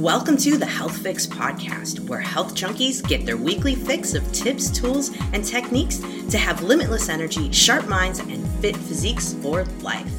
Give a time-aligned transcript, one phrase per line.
[0.00, 4.70] Welcome to the Health Fix Podcast, where health junkies get their weekly fix of tips,
[4.70, 5.98] tools, and techniques
[6.30, 10.10] to have limitless energy, sharp minds, and fit physiques for life.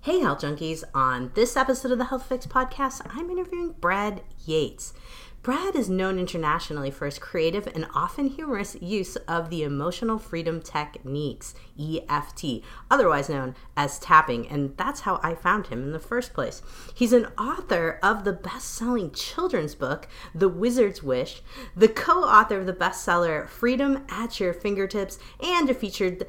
[0.00, 0.84] Hey, health junkies.
[0.94, 4.94] On this episode of the Health Fix Podcast, I'm interviewing Brad Yates.
[5.42, 10.60] Brad is known internationally for his creative and often humorous use of the emotional freedom
[10.60, 16.34] techniques, EFT, otherwise known as tapping, and that's how I found him in the first
[16.34, 16.60] place.
[16.92, 21.40] He's an author of the best selling children's book, The Wizard's Wish,
[21.74, 26.26] the co author of the bestseller Freedom at Your Fingertips, and a featured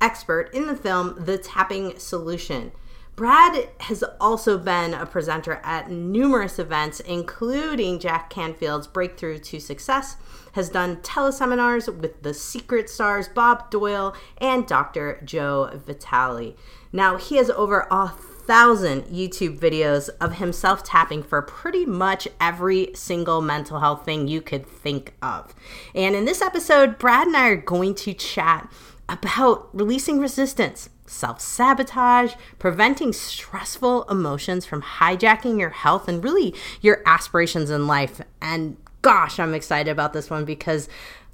[0.00, 2.72] expert in the film The Tapping Solution.
[3.16, 10.16] Brad has also been a presenter at numerous events, including Jack Canfield's Breakthrough to Success,
[10.52, 15.20] has done teleseminars with the Secret Stars Bob Doyle and Dr.
[15.24, 16.56] Joe Vitale.
[16.92, 22.90] Now, he has over a thousand YouTube videos of himself tapping for pretty much every
[22.94, 25.54] single mental health thing you could think of.
[25.94, 28.70] And in this episode, Brad and I are going to chat
[29.08, 37.02] about releasing resistance self sabotage, preventing stressful emotions from hijacking your health and really your
[37.06, 38.20] aspirations in life.
[38.42, 40.88] And gosh, I'm excited about this one because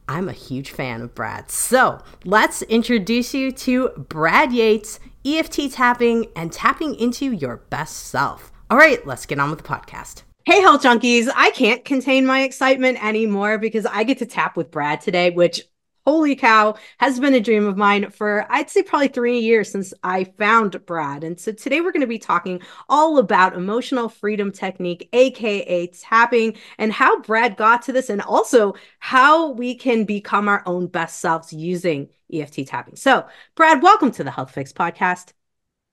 [0.09, 1.51] I'm a huge fan of Brad.
[1.51, 8.53] So let's introduce you to Brad Yates, EFT tapping, and tapping into your best self.
[8.71, 10.23] All right, let's get on with the podcast.
[10.45, 11.29] Hey, health junkies.
[11.35, 15.63] I can't contain my excitement anymore because I get to tap with Brad today, which
[16.11, 19.95] holy cow, has been a dream of mine for I'd say probably three years since
[20.03, 21.23] I found Brad.
[21.23, 26.57] And so today we're going to be talking all about emotional freedom technique, aka tapping,
[26.79, 31.21] and how Brad got to this, and also how we can become our own best
[31.21, 32.97] selves using EFT tapping.
[32.97, 35.33] So, Brad, welcome to the Health Fix podcast.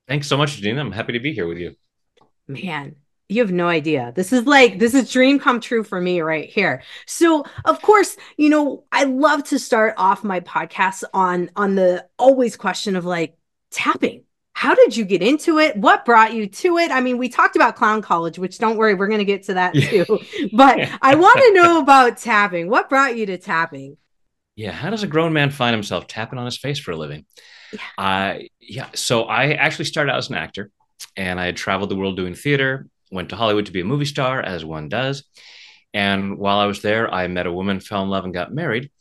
[0.08, 0.82] Thanks so much, Gina.
[0.82, 1.76] I'm happy to be here with you.
[2.48, 2.96] Man,
[3.30, 4.14] you have no idea.
[4.16, 6.84] This is like this is dream come true for me right here.
[7.06, 12.08] So, of course, you know, I love to start off my podcast on on the
[12.18, 13.38] always question of like
[13.72, 14.24] tapping.
[14.54, 15.78] How did you get into it?
[15.78, 16.90] What brought you to it?
[16.90, 19.54] I mean, we talked about clown college, which don't worry, we're going to get to
[19.54, 20.06] that too.
[20.54, 22.68] but I want to know about tapping.
[22.68, 23.98] What brought you to tapping?
[24.56, 27.26] Yeah, how does a grown man find himself tapping on his face for a living?
[27.72, 27.80] Yeah.
[28.04, 28.88] Uh, yeah.
[28.96, 30.72] So I actually started out as an actor
[31.16, 34.06] and I had traveled the world doing theater went to Hollywood to be a movie
[34.06, 35.24] star, as one does.
[35.94, 38.92] And while I was there, I met a woman, fell in love, and got married.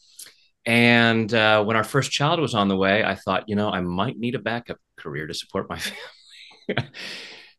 [0.65, 3.81] And uh, when our first child was on the way, I thought, you know, I
[3.81, 5.79] might need a backup career to support my
[6.69, 6.91] family.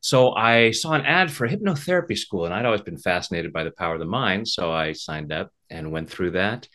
[0.01, 3.63] so I saw an ad for a hypnotherapy school, and I'd always been fascinated by
[3.63, 4.47] the power of the mind.
[4.47, 6.67] So I signed up and went through that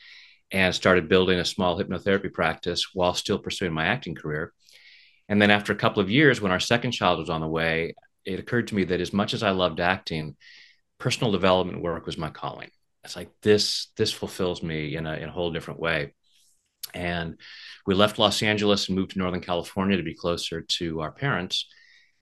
[0.50, 4.52] and started building a small hypnotherapy practice while still pursuing my acting career.
[5.28, 7.94] And then after a couple of years, when our second child was on the way,
[8.24, 10.36] it occurred to me that as much as I loved acting,
[10.98, 12.70] personal development work was my calling.
[13.04, 16.14] It's like this this fulfills me in a in a whole different way.
[16.94, 17.38] And
[17.86, 21.66] we left Los Angeles and moved to Northern California to be closer to our parents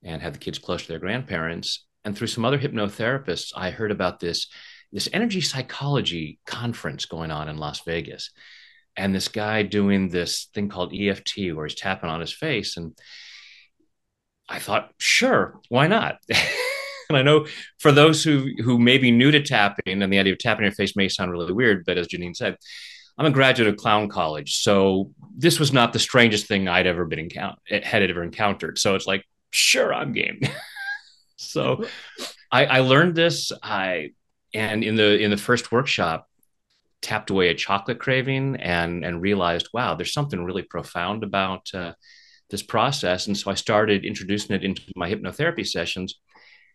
[0.02, 1.86] and have the kids close to their grandparents.
[2.04, 4.48] And through some other hypnotherapists, I heard about this
[4.92, 8.30] this energy psychology conference going on in Las Vegas.
[8.96, 12.96] And this guy doing this thing called EFT where he's tapping on his face and
[14.50, 16.18] I thought, sure, why not?
[17.08, 17.46] and I know
[17.78, 20.72] for those who who may be new to tapping, and the idea of tapping your
[20.72, 22.56] face may sound really weird, but as Jannine said,
[23.16, 27.04] I'm a graduate of clown college, so this was not the strangest thing I'd ever
[27.04, 28.78] been encountered had ever encountered.
[28.78, 30.40] So it's like, sure, I'm game.
[31.36, 31.84] so
[32.50, 33.52] I, I learned this.
[33.62, 34.10] I
[34.52, 36.28] and in the in the first workshop,
[37.02, 41.68] tapped away a chocolate craving and and realized, wow, there's something really profound about.
[41.72, 41.92] Uh,
[42.50, 43.26] this process.
[43.26, 46.18] And so I started introducing it into my hypnotherapy sessions.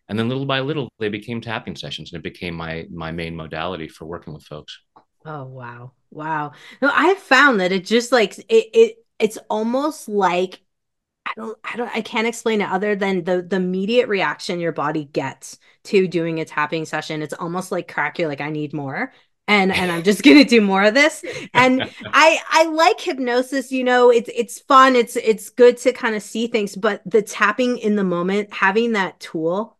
[0.07, 3.35] And then little by little, they became tapping sessions and it became my my main
[3.35, 4.79] modality for working with folks.
[5.25, 5.93] Oh wow.
[6.11, 6.53] Wow.
[6.81, 10.61] No, I've found that it just like it, it it's almost like
[11.25, 14.71] I don't I don't I can't explain it other than the the immediate reaction your
[14.71, 17.21] body gets to doing a tapping session.
[17.21, 19.11] It's almost like crack you're like I need more
[19.47, 21.23] and and I'm just to do more of this.
[21.53, 26.15] And I I like hypnosis, you know, it's it's fun, it's it's good to kind
[26.15, 29.77] of see things, but the tapping in the moment, having that tool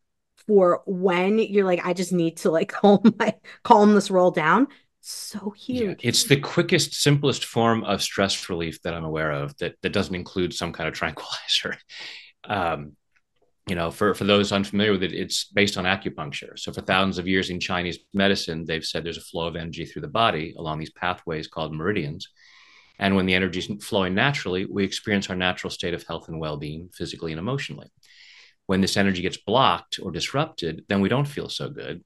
[0.48, 4.68] for when you're like I just need to like calm my calm this roll down,
[5.02, 5.82] so huge.
[6.04, 9.94] Yeah, it's the quickest simplest form of stress relief that I'm aware of that that
[9.94, 11.78] doesn't include some kind of tranquilizer.
[12.48, 12.96] Um,
[13.68, 16.58] you know, for, for those unfamiliar with it, it's based on acupuncture.
[16.58, 19.86] So for thousands of years in Chinese medicine, they've said there's a flow of energy
[19.86, 22.30] through the body along these pathways called meridians.
[23.00, 26.40] And when the energy is flowing naturally, we experience our natural state of health and
[26.40, 27.90] well-being physically and emotionally.
[28.68, 32.04] when this energy gets blocked or disrupted, then we don't feel so good.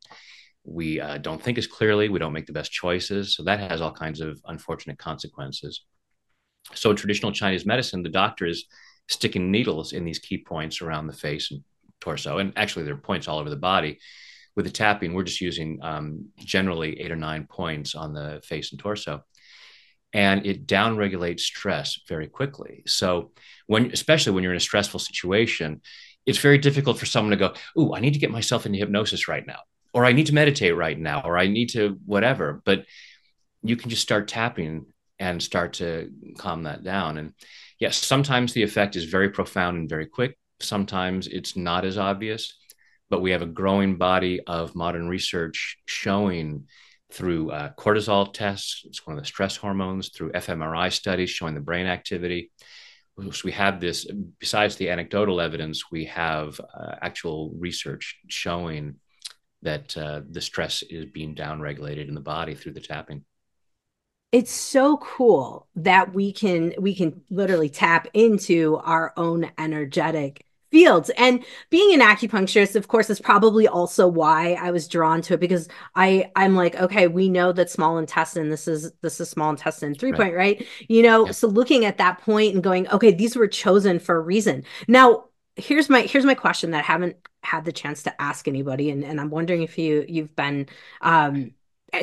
[0.65, 2.09] We uh, don't think as clearly.
[2.09, 3.35] We don't make the best choices.
[3.35, 5.85] So that has all kinds of unfortunate consequences.
[6.73, 8.65] So in traditional Chinese medicine, the doctor is
[9.09, 11.63] sticking needles in these key points around the face and
[11.99, 13.99] torso, and actually there are points all over the body.
[14.55, 18.71] With the tapping, we're just using um, generally eight or nine points on the face
[18.71, 19.23] and torso
[20.13, 22.83] and it downregulates stress very quickly.
[22.87, 23.31] So
[23.67, 25.81] when, especially when you're in a stressful situation,
[26.25, 29.27] it's very difficult for someone to go, "Ooh, I need to get myself into hypnosis
[29.27, 29.59] right now,"
[29.93, 32.85] or "I need to meditate right now," or "I need to whatever." But
[33.63, 34.87] you can just start tapping
[35.19, 37.17] and start to calm that down.
[37.17, 37.33] And
[37.79, 40.37] yes, sometimes the effect is very profound and very quick.
[40.59, 42.53] Sometimes it's not as obvious,
[43.09, 46.67] but we have a growing body of modern research showing
[47.11, 51.59] through uh, cortisol tests, it's one of the stress hormones, through fMRI studies showing the
[51.59, 52.51] brain activity.
[53.19, 54.07] So we have this,
[54.39, 58.95] besides the anecdotal evidence, we have uh, actual research showing
[59.61, 63.25] that uh, the stress is being downregulated in the body through the tapping
[64.31, 71.09] it's so cool that we can we can literally tap into our own energetic fields.
[71.17, 75.39] And being an acupuncturist, of course, is probably also why I was drawn to it
[75.39, 79.49] because I I'm like, okay, we know that small intestine, this is this is small
[79.49, 80.19] intestine three right.
[80.19, 80.67] point, right?
[80.87, 81.31] You know, yeah.
[81.31, 84.63] so looking at that point and going, okay, these were chosen for a reason.
[84.87, 88.91] Now, here's my here's my question that I haven't had the chance to ask anybody,
[88.91, 90.67] and, and I'm wondering if you you've been
[91.01, 91.51] um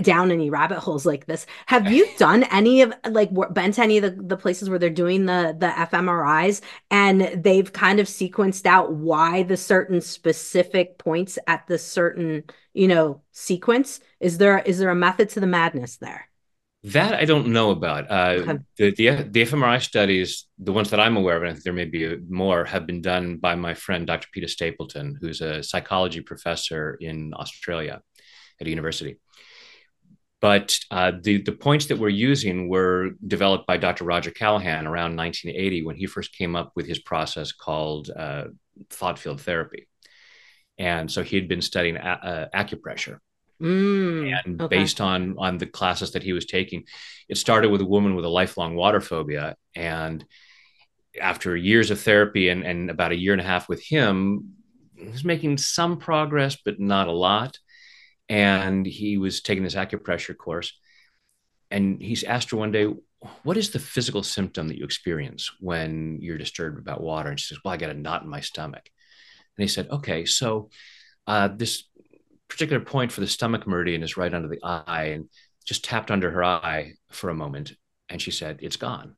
[0.02, 1.46] down any rabbit holes like this.
[1.66, 4.90] Have you done any of like been to any of the, the places where they're
[4.90, 6.60] doing the the fMRIs
[6.90, 12.44] and they've kind of sequenced out why the certain specific points at the certain
[12.74, 14.00] you know sequence?
[14.20, 16.28] Is there is there a method to the madness there?
[16.84, 18.08] That I don't know about.
[18.08, 18.58] Uh, okay.
[18.76, 21.72] the, the, the fMRI studies, the ones that I'm aware of, and I think there
[21.72, 24.28] may be more, have been done by my friend Dr.
[24.32, 28.02] Peta Stapleton, who's a psychology professor in Australia
[28.60, 29.16] at a university.
[30.46, 34.04] But uh, the, the points that we're using were developed by Dr.
[34.04, 38.44] Roger Callahan around 1980 when he first came up with his process called uh,
[38.88, 39.88] thought field therapy.
[40.78, 43.18] And so he had been studying a- uh, acupressure.
[43.60, 44.76] Mm, and okay.
[44.76, 46.84] based on on the classes that he was taking,
[47.28, 49.56] it started with a woman with a lifelong water phobia.
[49.74, 50.24] And
[51.20, 54.52] after years of therapy and, and about a year and a half with him,
[54.94, 57.58] he was making some progress, but not a lot
[58.28, 60.72] and he was taking this acupressure course.
[61.70, 62.92] And he's asked her one day
[63.42, 67.30] what is the physical symptom that you experience when you're disturbed about water?
[67.30, 68.88] And she says well i got a knot in my stomach.
[69.56, 70.70] And he said okay so
[71.26, 71.84] uh, this
[72.48, 75.28] particular point for the stomach meridian is right under the eye and
[75.64, 77.72] just tapped under her eye for a moment.
[78.08, 79.16] And she said it's gone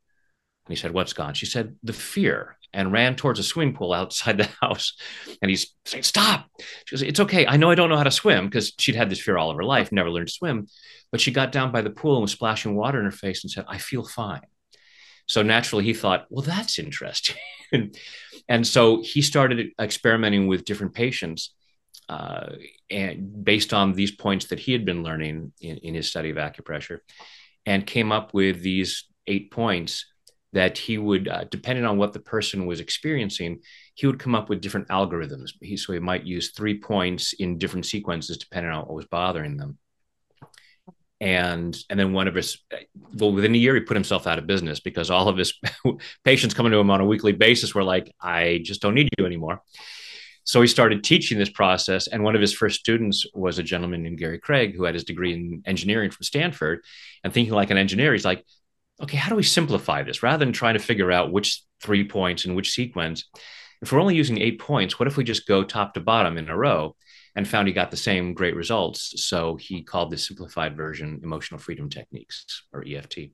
[0.69, 3.93] and he said what's gone she said the fear and ran towards a swimming pool
[3.93, 4.95] outside the house.
[5.41, 6.47] And he's saying, Stop.
[6.85, 7.47] She goes, It's okay.
[7.47, 9.57] I know I don't know how to swim because she'd had this fear all of
[9.57, 10.67] her life, never learned to swim.
[11.11, 13.51] But she got down by the pool and was splashing water in her face and
[13.51, 14.43] said, I feel fine.
[15.27, 17.37] So naturally, he thought, Well, that's interesting.
[18.49, 21.55] and so he started experimenting with different patients.
[22.09, 22.53] Uh,
[22.89, 26.39] and based on these points that he had been learning in, in his study of
[26.39, 27.01] acupressure,
[27.67, 30.07] and came up with these eight points
[30.53, 33.61] that he would, uh, depending on what the person was experiencing,
[33.95, 35.51] he would come up with different algorithms.
[35.61, 39.57] He, so he might use three points in different sequences depending on what was bothering
[39.57, 39.79] them.
[41.21, 42.59] And and then one of his,
[43.15, 45.53] well, within a year, he put himself out of business because all of his
[46.25, 49.27] patients coming to him on a weekly basis were like, "I just don't need you
[49.27, 49.61] anymore."
[50.45, 54.05] So he started teaching this process, and one of his first students was a gentleman
[54.05, 56.85] named Gary Craig, who had his degree in engineering from Stanford.
[57.25, 58.47] And thinking like an engineer, he's like,
[59.03, 62.45] okay, how do we simplify this rather than trying to figure out which three points
[62.45, 63.25] and which sequence?
[63.81, 66.49] If we're only using eight points, what if we just go top to bottom in
[66.49, 66.97] a row?
[67.37, 69.25] And found he got the same great results.
[69.25, 73.31] So he called this simplified version emotional freedom techniques or EFT.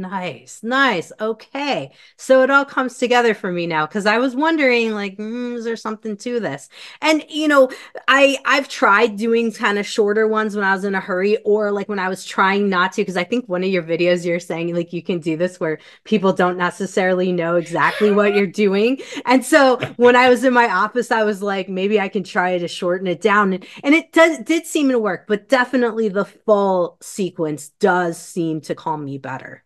[0.00, 1.10] Nice, nice.
[1.20, 1.90] Okay.
[2.16, 5.64] So it all comes together for me now because I was wondering, like, mm, is
[5.64, 6.68] there something to this?
[7.02, 7.68] And you know,
[8.06, 11.72] I I've tried doing kind of shorter ones when I was in a hurry, or
[11.72, 14.38] like when I was trying not to, because I think one of your videos you're
[14.38, 19.00] saying like you can do this where people don't necessarily know exactly what you're doing.
[19.26, 22.56] And so when I was in my office, I was like, maybe I can try
[22.56, 23.52] to shorten it down.
[23.52, 28.60] And, and it does did seem to work, but definitely the full sequence does seem
[28.62, 29.64] to calm me better.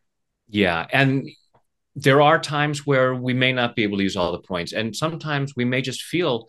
[0.53, 0.87] Yeah.
[0.93, 1.31] And
[1.97, 4.73] there are times where we may not be able to use all the points.
[4.75, 6.47] And sometimes we may just feel,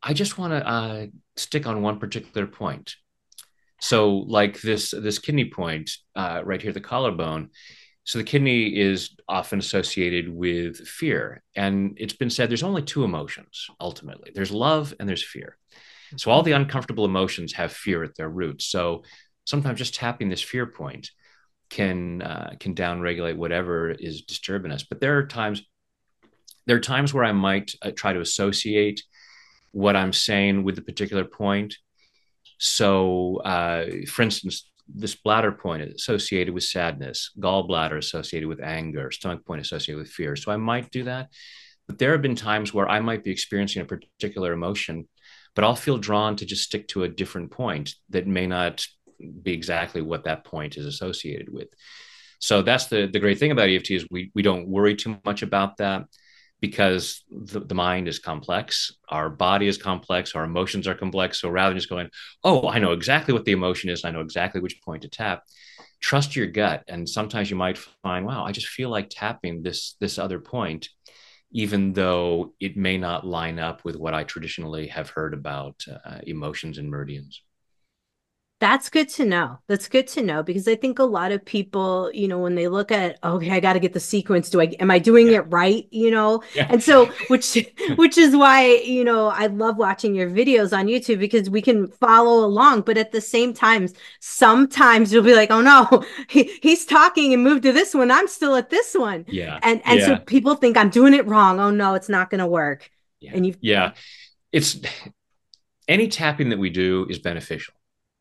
[0.00, 1.06] I just want to uh,
[1.36, 2.94] stick on one particular point.
[3.80, 7.50] So, like this this kidney point uh, right here, the collarbone.
[8.04, 11.42] So the kidney is often associated with fear.
[11.56, 15.56] And it's been said there's only two emotions ultimately there's love and there's fear.
[16.16, 18.66] So all the uncomfortable emotions have fear at their roots.
[18.66, 19.02] So
[19.44, 21.10] sometimes just tapping this fear point
[21.72, 24.82] can uh, can downregulate whatever is disturbing us.
[24.82, 25.62] But there are times
[26.66, 29.02] there are times where I might uh, try to associate
[29.70, 31.76] what I'm saying with the particular point.
[32.58, 39.10] So, uh, for instance, this bladder point is associated with sadness, gallbladder associated with anger,
[39.10, 40.36] stomach point associated with fear.
[40.36, 41.30] So I might do that.
[41.88, 45.08] But there have been times where I might be experiencing a particular emotion,
[45.54, 48.86] but I'll feel drawn to just stick to a different point that may not
[49.42, 51.68] be exactly what that point is associated with.
[52.38, 55.42] So that's the the great thing about EFT is we we don't worry too much
[55.42, 56.04] about that
[56.62, 61.40] because the, the, mind is complex, our body is complex, our emotions are complex.
[61.40, 62.08] So rather than just going,
[62.44, 65.42] oh, I know exactly what the emotion is, I know exactly which point to tap,
[66.00, 66.84] trust your gut.
[66.86, 70.88] And sometimes you might find, wow, I just feel like tapping this this other point,
[71.50, 76.18] even though it may not line up with what I traditionally have heard about uh,
[76.24, 77.42] emotions and meridians.
[78.62, 79.58] That's good to know.
[79.66, 82.68] That's good to know because I think a lot of people, you know, when they
[82.68, 84.50] look at, okay, I got to get the sequence.
[84.50, 85.38] Do I, am I doing yeah.
[85.38, 85.88] it right?
[85.90, 86.68] You know, yeah.
[86.70, 87.58] and so, which,
[87.96, 91.88] which is why, you know, I love watching your videos on YouTube because we can
[91.88, 92.82] follow along.
[92.82, 93.88] But at the same time,
[94.20, 98.12] sometimes you'll be like, oh no, he, he's talking and moved to this one.
[98.12, 99.24] I'm still at this one.
[99.26, 99.58] Yeah.
[99.64, 100.06] And, and yeah.
[100.06, 101.58] so people think I'm doing it wrong.
[101.58, 102.88] Oh no, it's not going to work.
[103.18, 103.32] Yeah.
[103.34, 103.94] And you, yeah,
[104.52, 104.78] it's
[105.88, 107.74] any tapping that we do is beneficial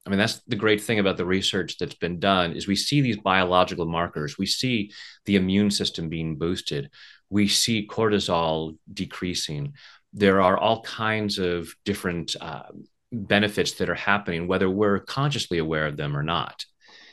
[0.06, 3.02] I mean, that's the great thing about the research that's been done is we see
[3.02, 4.38] these biological markers.
[4.38, 4.92] We see
[5.26, 6.90] the immune system being boosted.
[7.30, 9.74] We see cortisol decreasing.
[10.14, 12.64] There are all kinds of different uh,
[13.12, 16.66] benefits that are happening, whether we're consciously aware of them or not.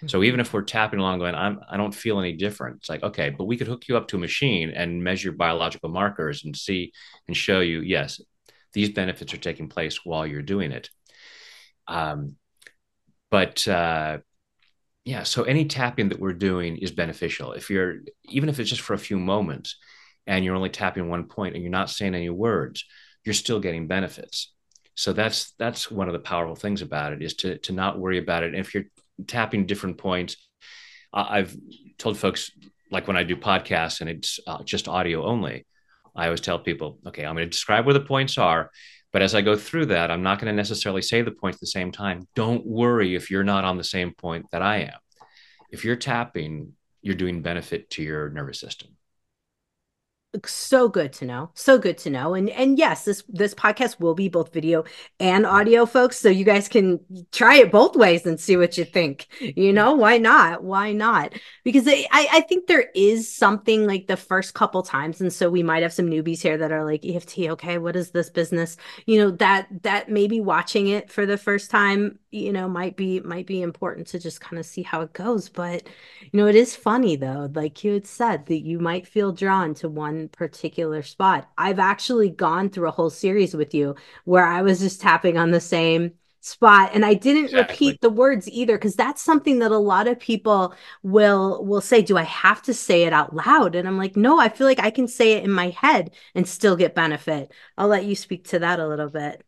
[0.06, 0.24] So mm-hmm.
[0.24, 2.78] even if we're tapping along, going, I'm, I don't feel any different.
[2.78, 5.90] It's like, okay, but we could hook you up to a machine and measure biological
[5.90, 6.92] markers and see
[7.26, 8.20] and show you, yes,
[8.72, 10.88] these benefits are taking place while you're doing it.
[11.86, 12.36] Um,
[13.30, 14.18] but uh,
[15.04, 17.52] yeah, so any tapping that we're doing is beneficial.
[17.52, 19.76] If you're even if it's just for a few moments,
[20.28, 22.84] and you're only tapping one point and you're not saying any words,
[23.24, 24.52] you're still getting benefits.
[24.94, 28.18] So that's that's one of the powerful things about it is to to not worry
[28.18, 28.48] about it.
[28.48, 28.84] And if you're
[29.26, 30.36] tapping different points,
[31.12, 31.56] I've
[31.96, 32.50] told folks
[32.90, 35.66] like when I do podcasts and it's uh, just audio only,
[36.14, 38.70] I always tell people, okay, I'm going to describe where the points are,
[39.12, 41.60] but as I go through that, I'm not going to necessarily say the points at
[41.60, 42.28] the same time.
[42.34, 44.98] Don't worry if you're not on the same point that I am.
[45.70, 48.97] If you're tapping, you're doing benefit to your nervous system
[50.44, 51.50] so good to know.
[51.54, 52.34] So good to know.
[52.34, 54.84] And and yes this this podcast will be both video
[55.18, 55.54] and mm-hmm.
[55.54, 56.18] audio folks.
[56.18, 57.00] So you guys can
[57.32, 59.26] try it both ways and see what you think.
[59.40, 60.62] You know why not?
[60.62, 61.32] Why not?
[61.64, 65.62] Because i i think there is something like the first couple times and so we
[65.62, 68.76] might have some newbies here that are like eft okay what is this business?
[69.06, 73.20] You know that that maybe watching it for the first time you know might be
[73.20, 75.48] might be important to just kind of see how it goes.
[75.48, 75.88] But
[76.20, 79.72] you know it is funny though like you had said that you might feel drawn
[79.74, 83.94] to one particular spot i've actually gone through a whole series with you
[84.24, 87.88] where i was just tapping on the same spot and i didn't exactly.
[87.88, 92.02] repeat the words either because that's something that a lot of people will will say
[92.02, 94.80] do i have to say it out loud and i'm like no i feel like
[94.80, 98.44] i can say it in my head and still get benefit i'll let you speak
[98.48, 99.44] to that a little bit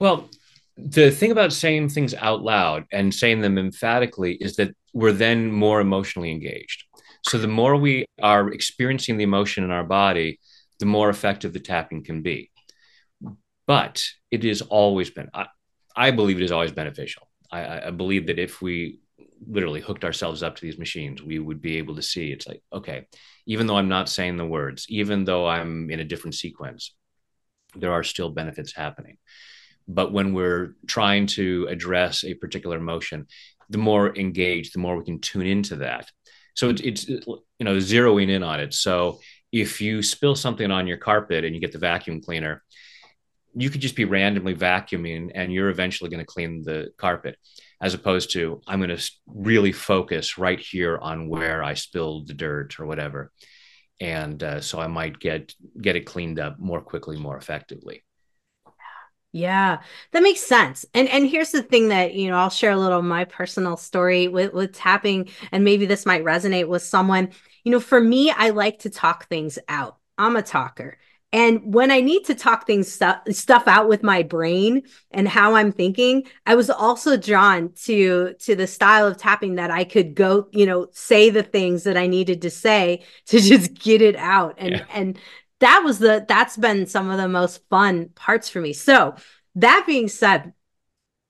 [0.00, 0.28] well
[0.76, 5.52] the thing about saying things out loud and saying them emphatically is that we're then
[5.52, 6.84] more emotionally engaged.
[7.22, 10.40] So the more we are experiencing the emotion in our body,
[10.78, 12.50] the more effective the tapping can be.
[13.66, 15.46] But it has always been, I,
[15.94, 17.28] I believe it is always beneficial.
[17.52, 19.00] I, I believe that if we
[19.46, 22.62] literally hooked ourselves up to these machines, we would be able to see it's like,
[22.72, 23.06] okay,
[23.46, 26.94] even though I'm not saying the words, even though I'm in a different sequence,
[27.74, 29.18] there are still benefits happening.
[29.86, 33.26] But when we're trying to address a particular emotion,
[33.68, 36.10] the more engaged, the more we can tune into that.
[36.54, 38.74] So it's, it's you know zeroing in on it.
[38.74, 39.20] So
[39.52, 42.62] if you spill something on your carpet and you get the vacuum cleaner,
[43.54, 47.36] you could just be randomly vacuuming and you're eventually going to clean the carpet
[47.80, 52.34] as opposed to i'm going to really focus right here on where i spilled the
[52.34, 53.32] dirt or whatever
[54.00, 58.04] and uh, so i might get get it cleaned up more quickly more effectively
[59.32, 60.84] yeah, that makes sense.
[60.92, 64.26] And and here's the thing that, you know, I'll share a little my personal story
[64.28, 67.30] with with tapping and maybe this might resonate with someone.
[67.62, 69.98] You know, for me, I like to talk things out.
[70.18, 70.98] I'm a talker.
[71.32, 74.82] And when I need to talk things stuff, stuff out with my brain
[75.12, 79.70] and how I'm thinking, I was also drawn to to the style of tapping that
[79.70, 83.74] I could go, you know, say the things that I needed to say to just
[83.74, 84.56] get it out.
[84.58, 84.84] And yeah.
[84.92, 85.18] and
[85.60, 88.72] that was the that's been some of the most fun parts for me.
[88.72, 89.14] So
[89.54, 90.52] that being said,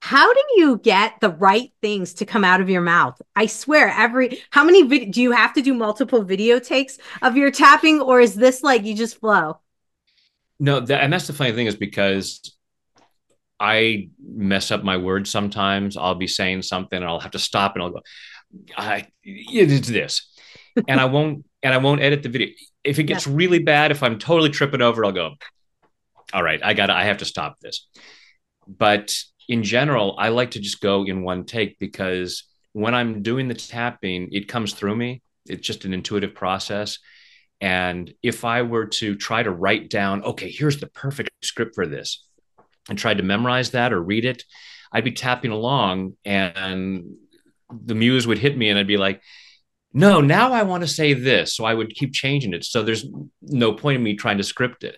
[0.01, 3.21] how do you get the right things to come out of your mouth?
[3.37, 7.37] I swear, every how many vid- do you have to do multiple video takes of
[7.37, 9.59] your tapping, or is this like you just flow?
[10.59, 12.57] No, and that's the funny thing is because
[13.59, 15.97] I mess up my words sometimes.
[15.97, 18.01] I'll be saying something and I'll have to stop and I'll go,
[18.77, 20.31] I it's this.
[20.89, 22.49] and I won't and I won't edit the video.
[22.85, 23.33] If it gets yeah.
[23.37, 25.35] really bad, if I'm totally tripping over, I'll go,
[26.33, 27.89] all right, I gotta I have to stop this.
[28.67, 29.15] But
[29.49, 33.55] in general, I like to just go in one take because when I'm doing the
[33.55, 35.23] tapping, it comes through me.
[35.49, 36.99] It's just an intuitive process.
[37.61, 41.87] And if I were to try to write down, okay, here's the perfect script for
[41.87, 42.25] this,
[42.89, 44.45] and tried to memorize that or read it,
[44.93, 47.15] I'd be tapping along and
[47.71, 49.23] the muse would hit me and I'd be like,
[49.93, 51.55] no, now I want to say this.
[51.55, 52.65] So I would keep changing it.
[52.65, 53.07] So there's
[53.43, 54.97] no point in me trying to script it.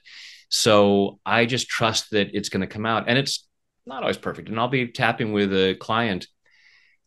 [0.49, 3.05] So I just trust that it's going to come out.
[3.09, 3.47] And it's
[3.87, 4.49] not always perfect.
[4.49, 6.27] And I'll be tapping with a client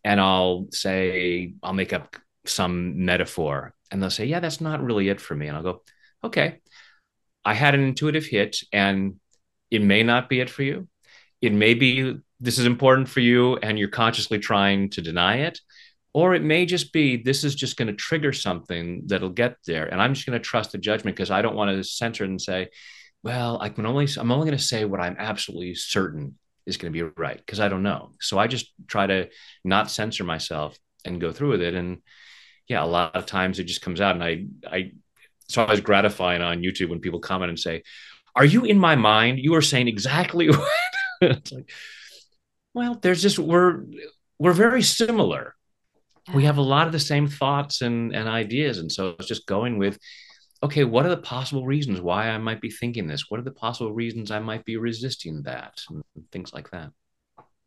[0.03, 2.15] and I'll say, I'll make up
[2.45, 3.73] some metaphor.
[3.91, 5.47] And they'll say, Yeah, that's not really it for me.
[5.47, 5.83] And I'll go,
[6.23, 6.59] Okay,
[7.43, 9.15] I had an intuitive hit and
[9.69, 10.87] it may not be it for you.
[11.41, 15.59] It may be this is important for you and you're consciously trying to deny it.
[16.15, 19.85] Or it may just be this is just going to trigger something that'll get there.
[19.85, 22.41] And I'm just going to trust the judgment because I don't want to censor and
[22.41, 22.69] say,
[23.21, 26.93] well, I can only I'm only going to say what I'm absolutely certain is going
[26.93, 28.11] to be right because I don't know.
[28.21, 29.27] So I just try to
[29.65, 31.73] not censor myself and go through with it.
[31.73, 31.97] And
[32.69, 34.15] yeah, a lot of times it just comes out.
[34.15, 34.93] And I, I,
[35.49, 37.83] it's always gratifying on YouTube when people comment and say,
[38.37, 39.39] "Are you in my mind?
[39.39, 40.69] You are saying exactly what."
[41.19, 41.69] it's like,
[42.73, 43.83] well, there's just we're
[44.39, 45.54] we're very similar.
[46.33, 49.45] We have a lot of the same thoughts and and ideas, and so it's just
[49.45, 49.99] going with
[50.63, 53.25] okay, what are the possible reasons why I might be thinking this?
[53.29, 55.81] What are the possible reasons I might be resisting that?
[55.89, 56.91] And things like that.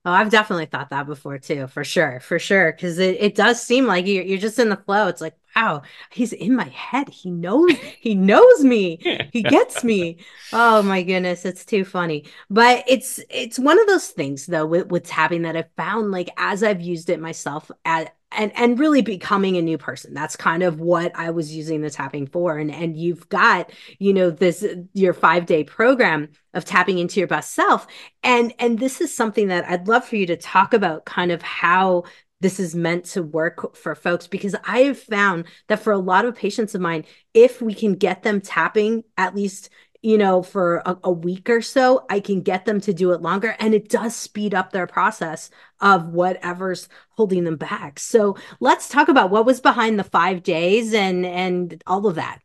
[0.04, 2.72] Oh, I've definitely thought that before too, for sure, for sure.
[2.72, 5.08] Because it, it does seem like you're, you're just in the flow.
[5.08, 7.08] It's like, wow, he's in my head.
[7.10, 9.04] He knows, he knows me.
[9.32, 10.18] He gets me.
[10.50, 12.24] Oh my goodness, it's too funny.
[12.48, 16.30] But it's it's one of those things though with, with tapping that I've found like
[16.38, 20.14] as I've used it myself at and and really becoming a new person.
[20.14, 22.58] That's kind of what i was using the tapping for.
[22.58, 27.26] And and you've got you know this your 5 day program of tapping into your
[27.26, 27.86] best self.
[28.22, 31.42] And and this is something that i'd love for you to talk about kind of
[31.42, 32.04] how
[32.40, 36.24] this is meant to work for folks because I have found that for a lot
[36.24, 39.70] of patients of mine, if we can get them tapping at least,
[40.02, 43.20] you know, for a, a, week or so, I can get them to do it
[43.20, 43.56] longer.
[43.58, 47.98] And it does speed up their process of whatever's holding them back.
[47.98, 52.38] So let's talk about what was behind the five days and and all of that.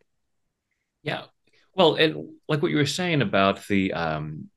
[1.03, 1.23] Yeah.
[1.75, 4.49] Well, and like what you were saying about the um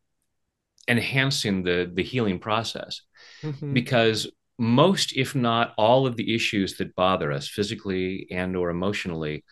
[0.88, 3.02] enhancing the the healing process.
[3.42, 3.74] Mm-hmm.
[3.74, 9.44] Because most, if not all of the issues that bother us physically and or emotionally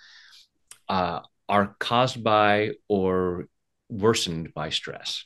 [0.88, 3.48] uh, are caused by or
[3.88, 5.24] worsened by stress.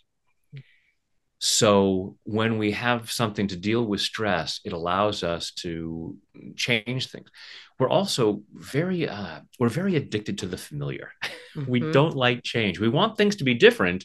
[1.40, 6.16] So when we have something to deal with stress, it allows us to
[6.56, 7.30] change things.
[7.78, 11.12] We're also very uh, we're very addicted to the familiar.
[11.56, 11.70] Mm-hmm.
[11.70, 12.78] we don't like change.
[12.78, 14.04] We want things to be different,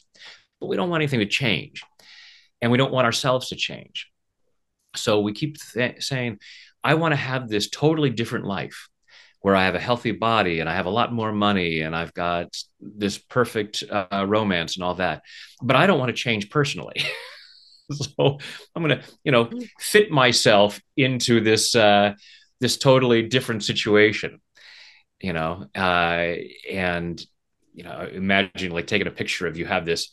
[0.62, 1.84] but we don't want anything to change,
[2.62, 4.10] and we don't want ourselves to change.
[4.96, 6.40] So we keep th- saying,
[6.86, 8.88] "I want to have this totally different life."
[9.44, 12.14] Where I have a healthy body and I have a lot more money and I've
[12.14, 12.48] got
[12.80, 15.22] this perfect uh, romance and all that.
[15.62, 16.96] But I don't want to change personally.
[17.92, 18.40] so
[18.74, 22.14] I'm going to, you know, fit myself into this uh,
[22.62, 24.40] this totally different situation,
[25.20, 26.36] you know, uh,
[26.72, 27.22] and
[27.74, 30.10] you know, imagine like taking a picture of you have this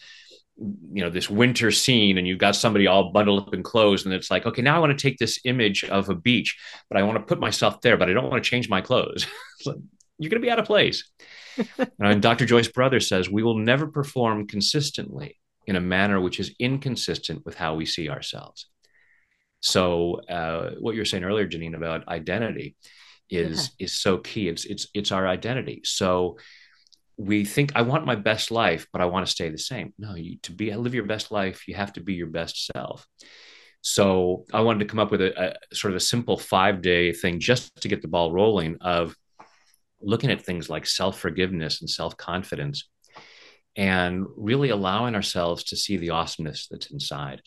[0.93, 4.13] you know this winter scene and you've got somebody all bundled up in clothes and
[4.13, 6.59] it's like okay now i want to take this image of a beach
[6.91, 9.27] but i want to put myself there but i don't want to change my clothes.
[9.67, 9.77] Like,
[10.17, 11.11] you're going to be out of place.
[11.99, 16.55] And dr Joyce Brothers says we will never perform consistently in a manner which is
[16.59, 18.67] inconsistent with how we see ourselves.
[19.61, 22.77] So uh, what you were saying earlier Jannine about identity
[23.29, 23.85] is yeah.
[23.85, 24.49] is so key.
[24.49, 25.83] It's it's it's our identity.
[25.85, 26.39] So
[27.17, 29.93] we think I want my best life, but I want to stay the same.
[29.99, 33.07] No, you, to be live your best life, you have to be your best self.
[33.83, 37.13] So I wanted to come up with a, a sort of a simple five day
[37.13, 39.17] thing just to get the ball rolling of
[40.01, 42.89] looking at things like self forgiveness and self confidence,
[43.77, 47.43] and really allowing ourselves to see the awesomeness that's inside.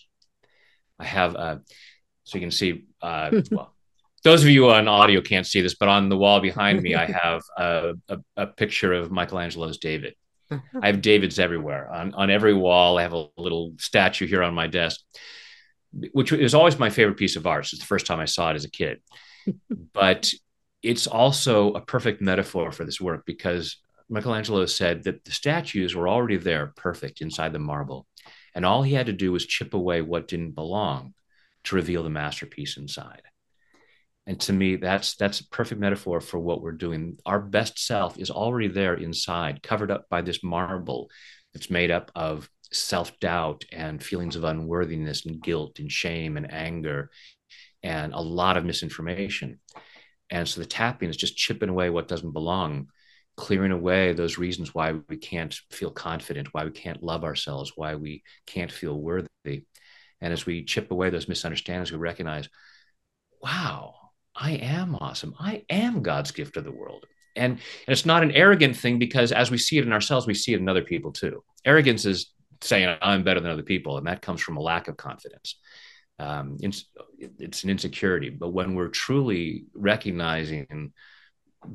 [0.99, 1.57] I have, uh,
[2.23, 3.72] so you can see, uh, well,
[4.23, 7.05] those of you on audio can't see this, but on the wall behind me, I
[7.05, 10.15] have a, a, a picture of Michelangelo's David.
[10.81, 11.91] I have Davids everywhere.
[11.91, 15.01] On, on every wall, I have a little statue here on my desk,
[16.11, 17.71] which is always my favorite piece of art.
[17.71, 19.01] It's the first time I saw it as a kid.
[19.93, 20.31] but
[20.81, 23.77] it's also a perfect metaphor for this work because
[24.09, 28.05] Michelangelo said that the statues were already there, perfect inside the marble.
[28.53, 31.13] And all he had to do was chip away what didn't belong
[31.65, 33.23] to reveal the masterpiece inside.
[34.25, 37.17] And to me, that's that's a perfect metaphor for what we're doing.
[37.25, 41.09] Our best self is already there inside, covered up by this marble
[41.53, 47.11] that's made up of self-doubt and feelings of unworthiness and guilt and shame and anger
[47.83, 49.59] and a lot of misinformation.
[50.29, 52.87] And so the tapping is just chipping away what doesn't belong,
[53.35, 57.95] clearing away those reasons why we can't feel confident, why we can't love ourselves, why
[57.95, 59.27] we can't feel worthy.
[60.21, 62.49] And as we chip away those misunderstandings, we recognize,
[63.41, 63.95] wow,
[64.35, 65.35] I am awesome.
[65.39, 67.05] I am God's gift to the world.
[67.35, 70.33] And, and it's not an arrogant thing because as we see it in ourselves, we
[70.33, 71.43] see it in other people too.
[71.65, 74.97] Arrogance is saying I'm better than other people, and that comes from a lack of
[74.97, 75.57] confidence.
[76.19, 76.85] Um, it's,
[77.17, 78.29] it's an insecurity.
[78.29, 80.93] But when we're truly recognizing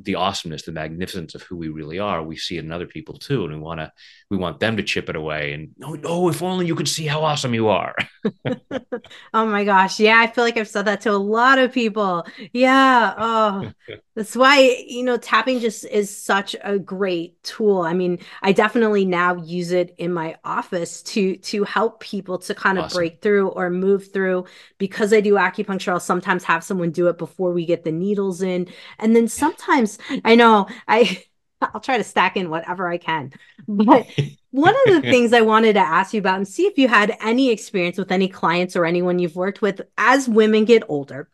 [0.03, 3.15] the awesomeness, the magnificence of who we really are, we see it in other people
[3.19, 3.93] too, and we want to
[4.31, 5.53] we want them to chip it away.
[5.53, 7.95] And no, no, if only you could see how awesome you are.
[9.35, 12.27] oh my gosh, yeah, I feel like I've said that to a lot of people.
[12.53, 13.73] Yeah, oh,
[14.19, 17.83] that's why you know tapping just is such a great tool.
[17.83, 22.55] I mean, I definitely now use it in my office to to help people to
[22.55, 22.99] kind of awesome.
[22.99, 24.47] break through or move through.
[24.79, 28.43] Because I do acupuncture, I'll sometimes have someone do it before we get the needles
[28.43, 31.25] in, and then sometimes sometimes I know I
[31.61, 33.33] I'll try to stack in whatever I can.
[33.67, 34.07] But
[34.53, 37.17] one of the things I wanted to ask you about and see if you had
[37.21, 41.29] any experience with any clients or anyone you've worked with as women get older.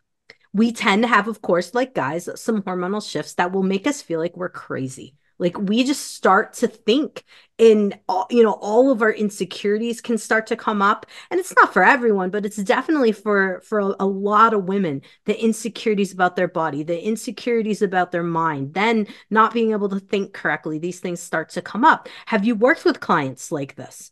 [0.55, 4.01] We tend to have, of course, like guys, some hormonal shifts that will make us
[4.01, 5.15] feel like we're crazy.
[5.37, 7.23] Like we just start to think
[7.57, 7.93] in
[8.29, 11.05] you know all of our insecurities can start to come up.
[11.29, 15.01] And it's not for everyone but it's definitely for for a, a, lot of women
[15.25, 19.99] the insecurities about their body the insecurities about their mind then not being able to
[19.99, 22.07] think correctly these things start to come up.
[22.27, 24.11] Have you worked with clients like this?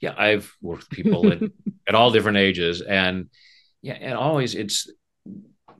[0.00, 1.40] Yeah i've worked with people at,
[1.88, 2.80] at all different ages.
[2.80, 3.30] And
[3.82, 4.90] yeah and always it's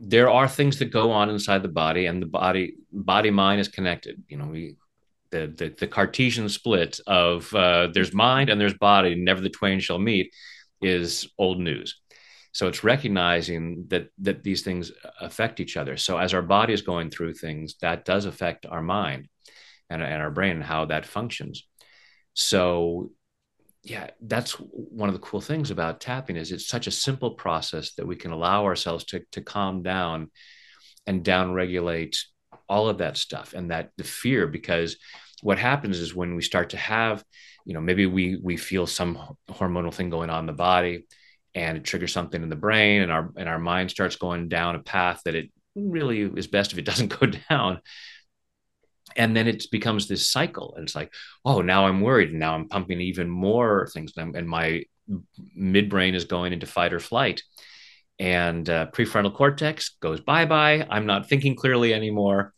[0.00, 3.68] there are things that go on inside the body and the body body mind is
[3.68, 4.22] connected.
[4.28, 4.76] You know we
[5.30, 9.80] the the, the cartesian split of uh, there's mind and there's body never the twain
[9.80, 10.32] shall meet
[10.80, 12.00] is old news.
[12.52, 15.96] So it's recognizing that that these things affect each other.
[15.96, 19.28] So as our body is going through things that does affect our mind
[19.90, 21.64] and, and our brain and how that functions.
[22.34, 23.12] So
[23.86, 27.94] yeah, that's one of the cool things about tapping is it's such a simple process
[27.94, 30.32] that we can allow ourselves to to calm down
[31.06, 32.24] and down regulate
[32.68, 34.96] all of that stuff and that the fear because
[35.40, 37.22] what happens is when we start to have
[37.64, 41.06] you know maybe we we feel some hormonal thing going on in the body
[41.54, 44.74] and it triggers something in the brain and our and our mind starts going down
[44.74, 47.80] a path that it really is best if it doesn't go down
[49.14, 50.74] and then it becomes this cycle.
[50.76, 51.12] And it's like
[51.44, 52.30] oh now i'm worried.
[52.30, 54.12] And now i'm pumping even more things.
[54.16, 54.84] And my
[55.58, 57.42] midbrain is going into fight or flight.
[58.18, 60.86] And uh, prefrontal cortex goes bye-bye.
[60.88, 62.54] I'm not thinking clearly anymore.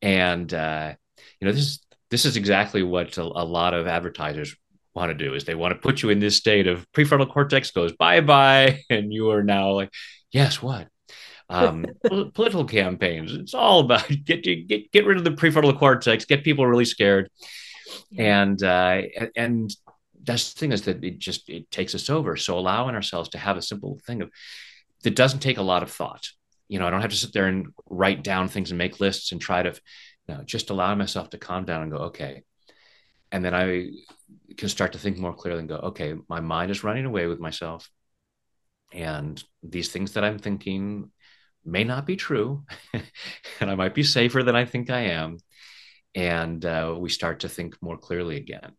[0.00, 0.94] And uh,
[1.40, 4.54] you know this is this is exactly what a, a lot of advertisers
[4.94, 7.70] want to do is they want to put you in this state of prefrontal cortex
[7.70, 9.90] goes bye-bye and you are now like
[10.30, 10.86] yes what
[11.48, 11.86] um,
[12.34, 13.32] political campaigns.
[13.32, 17.30] It's all about get get get rid of the prefrontal cortex, get people really scared,
[18.16, 19.02] and uh,
[19.36, 19.74] and
[20.22, 22.36] that's the thing is that it just it takes us over.
[22.36, 24.30] So allowing ourselves to have a simple thing of
[25.02, 26.28] that doesn't take a lot of thought.
[26.68, 29.32] You know, I don't have to sit there and write down things and make lists
[29.32, 29.70] and try to,
[30.28, 32.42] you know, just allow myself to calm down and go, okay.
[33.30, 33.90] And then I
[34.56, 37.40] can start to think more clearly and go, okay, my mind is running away with
[37.40, 37.90] myself.
[38.92, 41.10] And these things that I'm thinking
[41.64, 42.64] may not be true,
[43.60, 45.38] and I might be safer than I think I am.
[46.14, 48.72] And uh, we start to think more clearly again.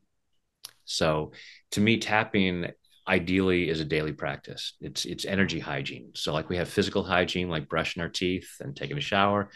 [0.85, 1.31] So,
[1.71, 2.67] to me, tapping
[3.07, 4.73] ideally is a daily practice.
[4.81, 6.11] It's it's energy hygiene.
[6.15, 9.49] So, like we have physical hygiene, like brushing our teeth and taking a shower.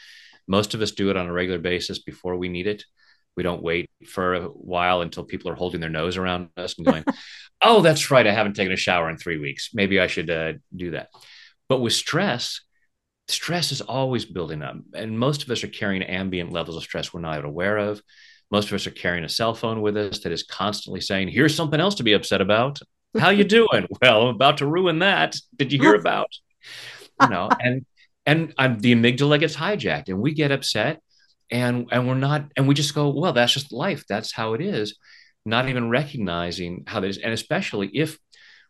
[0.47, 2.83] Most of us do it on a regular basis before we need it.
[3.35, 6.87] We don't wait for a while until people are holding their nose around us and
[6.87, 7.03] going,
[7.61, 9.69] "Oh, that's right, I haven't taken a shower in three weeks.
[9.73, 11.09] Maybe I should uh, do that."
[11.69, 12.61] But with stress,
[13.27, 17.13] stress is always building up and most of us are carrying ambient levels of stress
[17.13, 18.01] we're not even aware of
[18.51, 21.55] most of us are carrying a cell phone with us that is constantly saying, "Here's
[21.55, 22.79] something else to be upset about."
[23.17, 23.87] How you doing?
[24.01, 25.35] well, I'm about to ruin that.
[25.55, 26.29] Did you hear about?
[27.21, 27.85] You know, and
[28.25, 31.01] and um, the amygdala gets hijacked, and we get upset,
[31.51, 34.05] and and we're not, and we just go, "Well, that's just life.
[34.07, 34.97] That's how it is."
[35.45, 38.17] Not even recognizing how that is, and especially if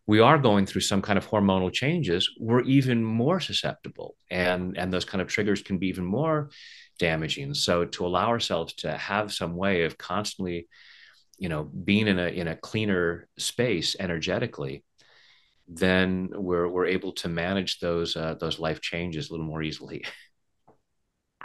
[0.08, 4.92] we are going through some kind of hormonal changes, we're even more susceptible, and and
[4.92, 6.50] those kind of triggers can be even more
[6.98, 7.54] damaging.
[7.54, 10.68] So to allow ourselves to have some way of constantly,
[11.38, 14.86] you know, being in a in a cleaner space energetically,
[15.68, 20.04] then we're we're able to manage those uh, those life changes a little more easily.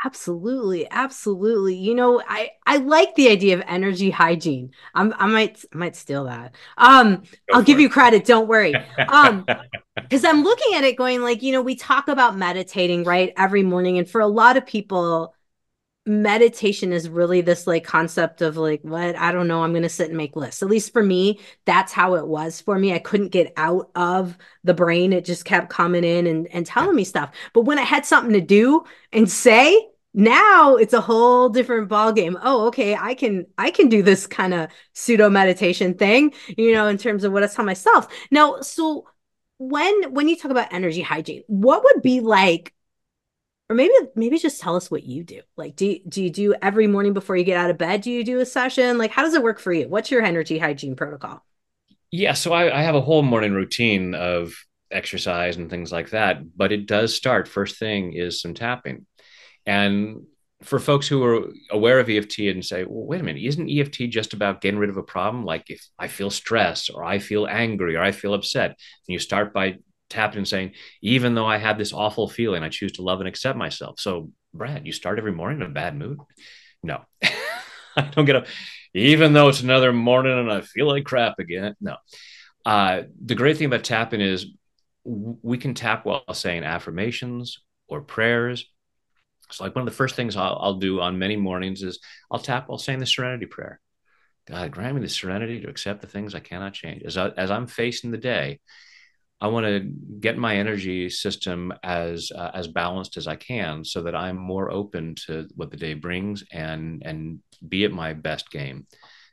[0.04, 1.76] Absolutely, absolutely.
[1.76, 4.72] You know, I I like the idea of energy hygiene.
[4.94, 6.54] I'm I might I might steal that.
[6.76, 7.80] Um, Go I'll give it.
[7.80, 8.24] you credit.
[8.24, 8.82] Don't worry.
[9.06, 9.48] Um,
[10.08, 13.62] because I'm looking at it going like, you know, we talk about meditating right every
[13.62, 15.34] morning, and for a lot of people,
[16.06, 19.88] meditation is really this like concept of like what I don't know I'm going to
[19.88, 20.62] sit and make lists.
[20.62, 22.92] At least for me, that's how it was for me.
[22.94, 25.12] I couldn't get out of the brain.
[25.12, 27.32] It just kept coming in and and telling me stuff.
[27.54, 32.12] But when I had something to do and say, now it's a whole different ball
[32.12, 32.38] game.
[32.42, 36.86] Oh, okay, I can I can do this kind of pseudo meditation thing, you know,
[36.86, 38.08] in terms of what I tell myself.
[38.30, 39.06] Now, so
[39.58, 42.72] when when you talk about energy hygiene, what would be like
[43.70, 45.40] or maybe maybe just tell us what you do.
[45.56, 48.24] Like do, do you do every morning before you get out of bed do you
[48.24, 48.98] do a session?
[48.98, 49.88] Like how does it work for you?
[49.88, 51.44] What's your energy hygiene protocol?
[52.10, 54.52] Yeah so I, I have a whole morning routine of
[54.90, 59.06] exercise and things like that but it does start first thing is some tapping
[59.66, 60.22] and
[60.62, 64.10] for folks who are aware of EFT and say, well, wait a minute, isn't EFT
[64.10, 65.44] just about getting rid of a problem?
[65.44, 68.76] Like if I feel stress or I feel angry or I feel upset, and
[69.08, 72.92] you start by tapping and saying, even though I had this awful feeling, I choose
[72.92, 73.98] to love and accept myself.
[73.98, 76.18] So, Brad, you start every morning in a bad mood?
[76.82, 77.02] No,
[77.96, 78.46] I don't get up,
[78.94, 81.74] even though it's another morning and I feel like crap again.
[81.80, 81.96] No.
[82.64, 84.46] Uh, the great thing about tapping is
[85.04, 88.71] we can tap while saying affirmations or prayers.
[89.52, 91.98] So, like one of the first things I'll, I'll do on many mornings is
[92.30, 93.80] I'll tap while saying the Serenity Prayer.
[94.48, 97.02] God, grant me the serenity to accept the things I cannot change.
[97.04, 98.58] As, I, as I'm facing the day,
[99.40, 99.80] I want to
[100.20, 104.70] get my energy system as uh, as balanced as I can, so that I'm more
[104.70, 108.86] open to what the day brings and and be at my best game,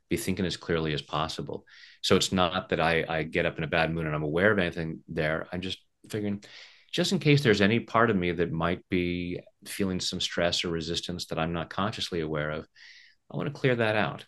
[0.09, 1.63] be thinking as clearly as possible.
[2.01, 4.51] So it's not that I I get up in a bad mood and I'm aware
[4.51, 5.47] of anything there.
[5.51, 5.77] I'm just
[6.09, 6.43] figuring,
[6.91, 10.69] just in case there's any part of me that might be feeling some stress or
[10.69, 12.67] resistance that I'm not consciously aware of,
[13.31, 14.25] I want to clear that out.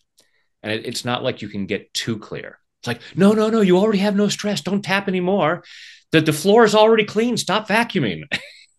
[0.62, 3.60] And it, it's not like you can get too clear it's like, no, no, no,
[3.60, 4.60] you already have no stress.
[4.60, 5.62] Don't tap anymore.
[6.10, 7.36] The, the floor is already clean.
[7.36, 8.22] Stop vacuuming.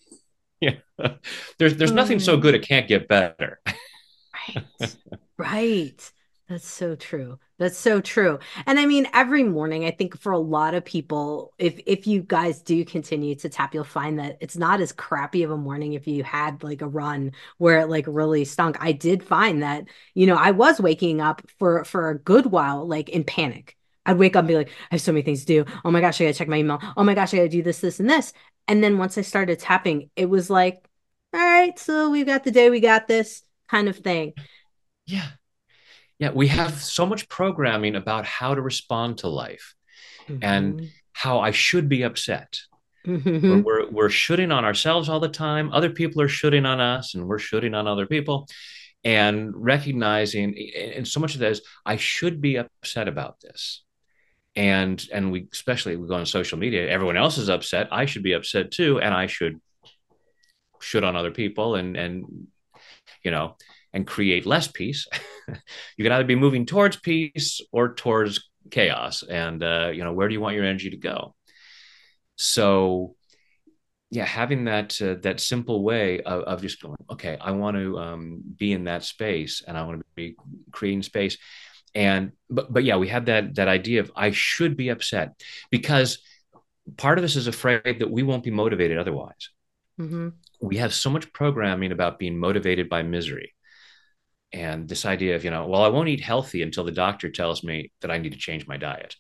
[0.60, 0.76] yeah.
[1.58, 2.42] There's there's nothing so mm.
[2.42, 3.62] good it can't get better.
[4.50, 4.96] right.
[5.38, 6.12] Right.
[6.50, 7.40] That's so true.
[7.58, 8.38] That's so true.
[8.66, 12.22] And I mean, every morning, I think for a lot of people, if if you
[12.22, 15.94] guys do continue to tap, you'll find that it's not as crappy of a morning
[15.94, 18.78] if you had like a run where it like really stunk.
[18.82, 22.86] I did find that, you know, I was waking up for for a good while,
[22.88, 25.64] like in panic I'd wake up and be like, I have so many things to
[25.64, 25.66] do.
[25.86, 26.82] Oh my gosh, I gotta check my email.
[26.98, 28.34] Oh my gosh, I gotta do this, this, and this.
[28.68, 30.86] And then once I started tapping, it was like,
[31.34, 34.34] all right, so we've got the day, we got this kind of thing.
[35.06, 35.30] Yeah.
[36.24, 36.32] Yeah.
[36.32, 39.76] We have so much programming about how to respond to life
[40.26, 40.38] mm-hmm.
[40.42, 42.60] and how I should be upset.
[43.06, 43.50] Mm-hmm.
[43.50, 45.74] We're, we're, we're shooting on ourselves all the time.
[45.74, 48.48] Other people are shooting on us, and we're shooting on other people.
[49.04, 50.58] And recognizing,
[50.96, 53.84] and so much of that is, I should be upset about this
[54.56, 58.22] and and we especially we go on social media everyone else is upset i should
[58.22, 59.60] be upset too and i should
[60.80, 62.48] should on other people and and
[63.24, 63.56] you know
[63.94, 65.08] and create less peace
[65.98, 69.24] you can either be moving towards peace or towards chaos.
[69.24, 71.36] And uh, you know where do you want your energy to go?
[72.36, 73.16] So
[74.14, 77.98] yeah having that uh, that simple way of, of just going okay i want to
[77.98, 80.36] um, be in that space and i want to be
[80.72, 81.38] creating space.
[81.96, 85.28] And but but yeah we had that that idea of i should be upset
[85.70, 86.20] because
[86.98, 89.50] part of us is afraid that we won't be motivated otherwise.
[90.00, 90.30] Mm-hmm.
[90.60, 93.54] we have so much programming about being motivated by misery
[94.54, 97.64] and this idea of you know well i won't eat healthy until the doctor tells
[97.64, 99.16] me that i need to change my diet.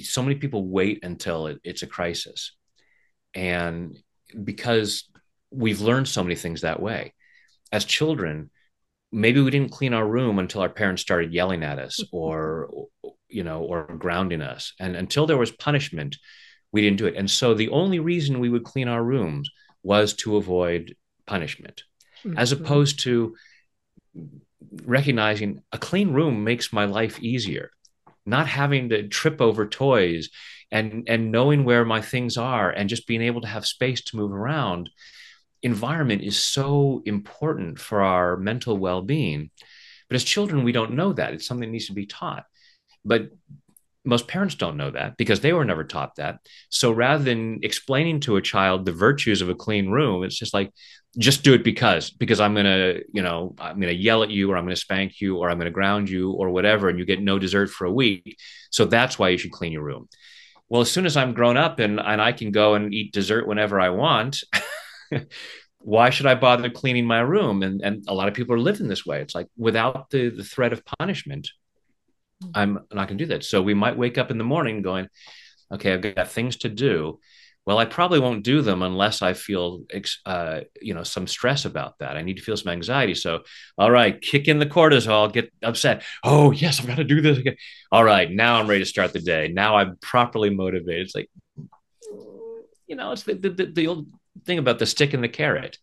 [0.00, 2.54] So many people wait until it, it's a crisis.
[3.34, 3.98] And
[4.44, 5.08] because
[5.50, 7.14] we've learned so many things that way.
[7.72, 8.50] As children
[9.10, 12.68] maybe we didn't clean our room until our parents started yelling at us or
[13.28, 14.74] you know or grounding us.
[14.78, 16.16] And until there was punishment
[16.70, 17.16] we didn't do it.
[17.16, 19.50] And so the only reason we would clean our rooms
[19.82, 20.94] was to avoid
[21.26, 21.82] punishment
[22.24, 22.38] mm-hmm.
[22.38, 23.34] as opposed to
[24.84, 27.70] recognizing a clean room makes my life easier.
[28.26, 30.28] Not having to trip over toys
[30.70, 34.16] and and knowing where my things are and just being able to have space to
[34.16, 34.90] move around.
[35.62, 39.50] Environment is so important for our mental well-being.
[40.08, 41.32] But as children we don't know that.
[41.32, 42.44] It's something that needs to be taught.
[43.04, 43.30] But
[44.04, 46.38] most parents don't know that because they were never taught that.
[46.70, 50.54] So rather than explaining to a child the virtues of a clean room it's just
[50.54, 50.72] like
[51.18, 54.56] just do it because because i'm gonna you know i'm gonna yell at you or
[54.56, 57.38] i'm gonna spank you or i'm gonna ground you or whatever and you get no
[57.38, 58.38] dessert for a week.
[58.70, 60.08] So that's why you should clean your room.
[60.68, 63.46] Well as soon as i'm grown up and, and i can go and eat dessert
[63.46, 64.42] whenever i want
[65.78, 67.62] why should i bother cleaning my room?
[67.62, 69.20] And, and a lot of people are living this way.
[69.20, 71.48] It's like without the, the threat of punishment
[72.42, 72.50] mm-hmm.
[72.54, 73.44] i'm not to do that.
[73.44, 75.08] So we might wake up in the morning going
[75.70, 77.18] okay i've got things to do
[77.68, 79.82] well i probably won't do them unless i feel
[80.24, 82.16] uh, you know some stress about that.
[82.16, 83.14] I need to feel some anxiety.
[83.14, 83.40] So
[83.76, 86.02] all right kick in the cortisol get upset.
[86.24, 87.56] Oh yes i've got to do this again.
[87.92, 89.52] All right now i'm ready to start the day.
[89.52, 91.02] Now i'm properly motivated.
[91.04, 91.28] It's like
[92.86, 94.06] you know it's the, the, the old
[94.46, 95.76] thing about the stick and the carrot.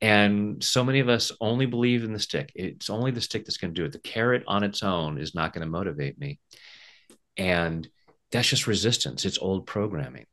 [0.00, 2.50] And so many of us only believe in the stick.
[2.56, 3.92] It's only the stick that's going to do it.
[3.92, 6.38] The carrot on its own is not going to motivate me.
[7.38, 7.88] And
[8.30, 9.24] that's just resistance.
[9.24, 10.26] It's old programming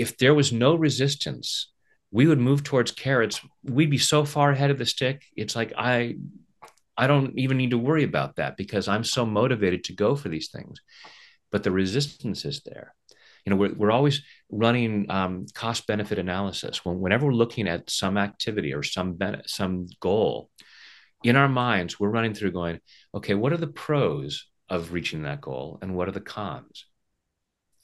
[0.00, 1.70] if there was no resistance,
[2.10, 3.40] we would move towards carrots.
[3.62, 5.22] We'd be so far ahead of the stick.
[5.36, 6.16] It's like I
[6.96, 10.28] I don't even need to worry about that because I'm so motivated to go for
[10.28, 10.80] these things.
[11.52, 12.94] But the resistance is there.
[13.44, 16.84] You know, we're, we're always running um, cost benefit analysis.
[16.84, 20.50] When, whenever we're looking at some activity or some ben- some goal,
[21.24, 22.80] in our minds, we're running through going,
[23.14, 26.86] okay, what are the pros of reaching that goal and what are the cons?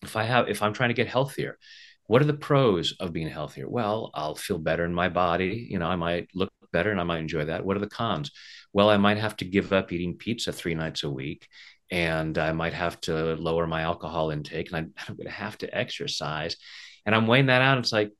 [0.02, 1.58] If I have, if I'm trying to get healthier,
[2.06, 3.68] what are the pros of being healthier?
[3.68, 5.66] Well, I'll feel better in my body.
[5.68, 7.64] You know, I might look better and I might enjoy that.
[7.64, 8.30] What are the cons?
[8.72, 11.48] Well, I might have to give up eating pizza three nights a week
[11.90, 15.76] and I might have to lower my alcohol intake and I'm going to have to
[15.76, 16.56] exercise.
[17.04, 17.78] And I'm weighing that out.
[17.78, 18.12] It's like,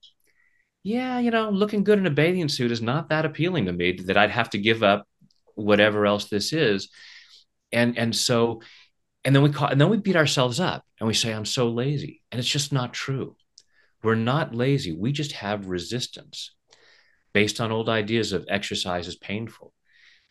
[0.83, 3.92] yeah, you know, looking good in a bathing suit is not that appealing to me
[4.07, 5.07] that I'd have to give up
[5.55, 6.88] whatever else this is.
[7.72, 8.62] And, and so,
[9.25, 11.68] and then we call, and then we beat ourselves up and we say, I'm so
[11.68, 12.22] lazy.
[12.31, 13.37] And it's just not true
[14.02, 14.92] we're not lazy.
[14.92, 16.54] We just have resistance
[17.32, 19.72] based on old ideas of exercise is painful.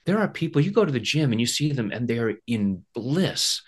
[0.06, 2.84] There are people, you go to the gym and you see them and they're in
[2.94, 3.62] bliss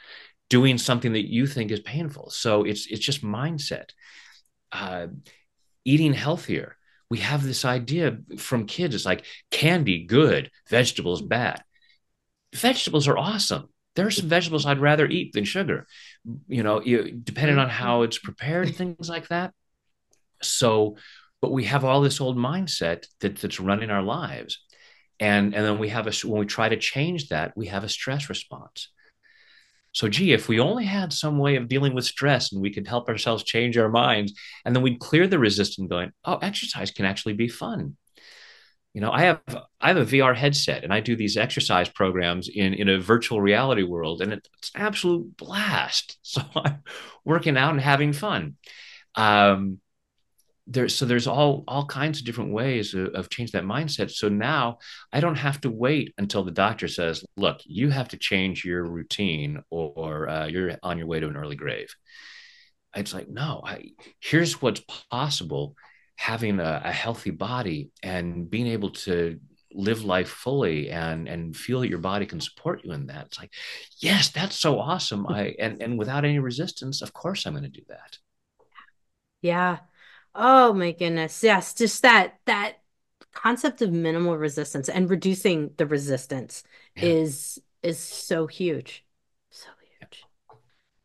[0.49, 2.29] doing something that you think is painful.
[2.29, 3.89] So it's it's just mindset.
[4.71, 5.07] Uh,
[5.86, 6.75] eating healthier.
[7.10, 8.95] We have this idea from kids.
[8.95, 11.63] It's like candy, good, vegetables, bad.
[12.53, 13.69] Vegetables are awesome.
[13.95, 15.88] There are some vegetables I'd rather eat than sugar.
[16.47, 19.53] You know, depending on how it's prepared, things like that.
[20.41, 20.97] So,
[21.41, 24.63] but we have all this old mindset that, that's running our lives.
[25.19, 27.89] And, and then we have a, when we try to change that, we have a
[27.89, 28.89] stress response.
[29.93, 32.88] So, gee, if we only had some way of dealing with stress and we could
[32.88, 37.06] help ourselves change our minds, and then we'd clear the resistance going, oh, exercise can
[37.06, 37.97] actually be fun.
[38.93, 39.41] You know, I have
[39.82, 43.41] I have a VR headset and I do these exercise programs in in a virtual
[43.41, 46.17] reality world, and it's an absolute blast.
[46.23, 46.84] So I'm
[47.23, 48.56] working out and having fun.
[49.15, 49.80] Um,
[50.67, 54.12] there's so there's all all kinds of different ways of, of change that mindset.
[54.12, 54.80] So now
[55.13, 58.84] i don't have to wait until the doctor says look you have to change your
[58.84, 61.93] routine or, or uh, you're on your way to an early grave.
[62.95, 65.75] It's like no I, here's what's possible
[66.17, 69.39] having a, a healthy body and being able to
[69.73, 73.27] live life fully and and feel that your body can support you in that.
[73.27, 73.53] It's like
[73.99, 75.27] yes that's so awesome.
[75.27, 78.17] I and and without any resistance of course i'm going to do that.
[79.41, 79.77] Yeah
[80.38, 81.43] Oh my goodness.
[81.43, 82.78] Yes, just that that
[83.34, 86.63] concept of minimal resistance and reducing the resistance
[86.95, 87.04] yeah.
[87.08, 89.04] is is so huge.
[89.50, 89.69] So
[90.00, 90.28] huge.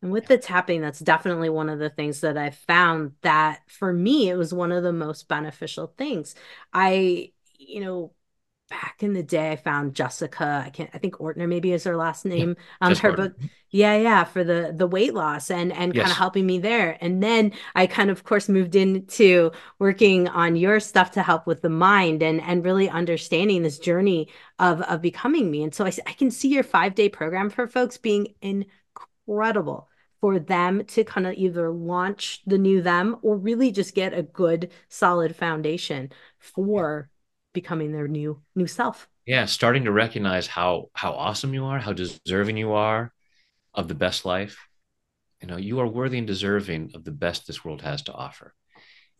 [0.02, 3.92] And with the tapping, that's definitely one of the things that I found that for
[3.92, 6.34] me it was one of the most beneficial things.
[6.72, 8.12] I, you know,
[8.72, 11.96] back in the day I found Jessica, I can't I think Ortner maybe is her
[11.96, 12.56] last name.
[12.80, 13.34] Yeah, um her book
[13.68, 16.02] yeah, yeah, for the the weight loss and and yes.
[16.02, 16.96] kind of helping me there.
[17.00, 21.46] And then I kind of of course moved into working on your stuff to help
[21.46, 25.62] with the mind and and really understanding this journey of of becoming me.
[25.62, 29.88] And so I I can see your 5-day program for folks being incredible
[30.20, 34.22] for them to kind of either launch the new them or really just get a
[34.22, 37.10] good solid foundation for
[37.52, 41.92] becoming their new new self yeah starting to recognize how how awesome you are how
[41.92, 43.12] deserving you are
[43.74, 44.66] of the best life
[45.40, 48.54] you know you are worthy and deserving of the best this world has to offer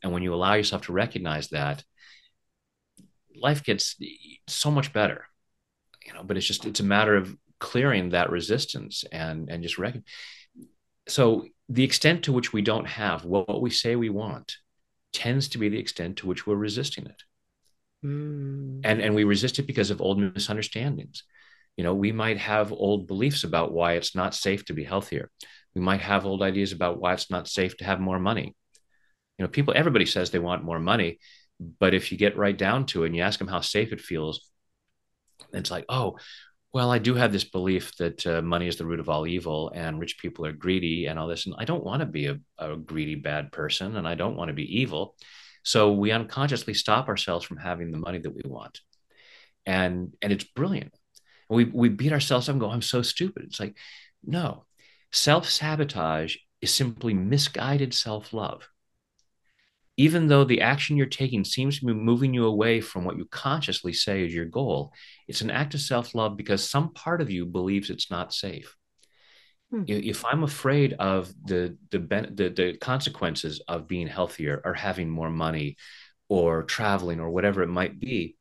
[0.02, 1.84] and when you allow yourself to recognize that
[3.34, 3.96] life gets
[4.46, 5.26] so much better
[6.06, 9.78] you know, but it's just it's a matter of clearing that resistance and and just
[9.78, 10.04] recognize.
[11.08, 14.56] So the extent to which we don't have what we say we want
[15.12, 17.22] tends to be the extent to which we're resisting it.
[18.04, 18.80] Mm.
[18.84, 21.24] And and we resist it because of old misunderstandings.
[21.76, 25.30] You know, we might have old beliefs about why it's not safe to be healthier.
[25.74, 28.54] We might have old ideas about why it's not safe to have more money.
[29.38, 31.18] You know, people, everybody says they want more money,
[31.80, 34.00] but if you get right down to it and you ask them how safe it
[34.00, 34.50] feels,
[35.54, 36.18] it's like, oh,
[36.72, 39.72] well, I do have this belief that uh, money is the root of all evil
[39.74, 41.46] and rich people are greedy and all this.
[41.46, 44.48] And I don't want to be a, a greedy, bad person and I don't want
[44.48, 45.16] to be evil.
[45.62, 48.80] So we unconsciously stop ourselves from having the money that we want.
[49.66, 50.94] And, and it's brilliant.
[51.48, 53.44] We, we beat ourselves up and go, I'm so stupid.
[53.44, 53.76] It's like,
[54.24, 54.64] no,
[55.12, 58.68] self sabotage is simply misguided self love
[59.96, 63.26] even though the action you're taking seems to be moving you away from what you
[63.26, 64.92] consciously say is your goal,
[65.28, 68.74] it's an act of self love because some part of you believes it's not safe.
[69.72, 69.84] Hmm.
[69.86, 75.30] If I'm afraid of the, the, the, the consequences of being healthier or having more
[75.30, 75.78] money
[76.28, 78.36] or traveling or whatever it might be,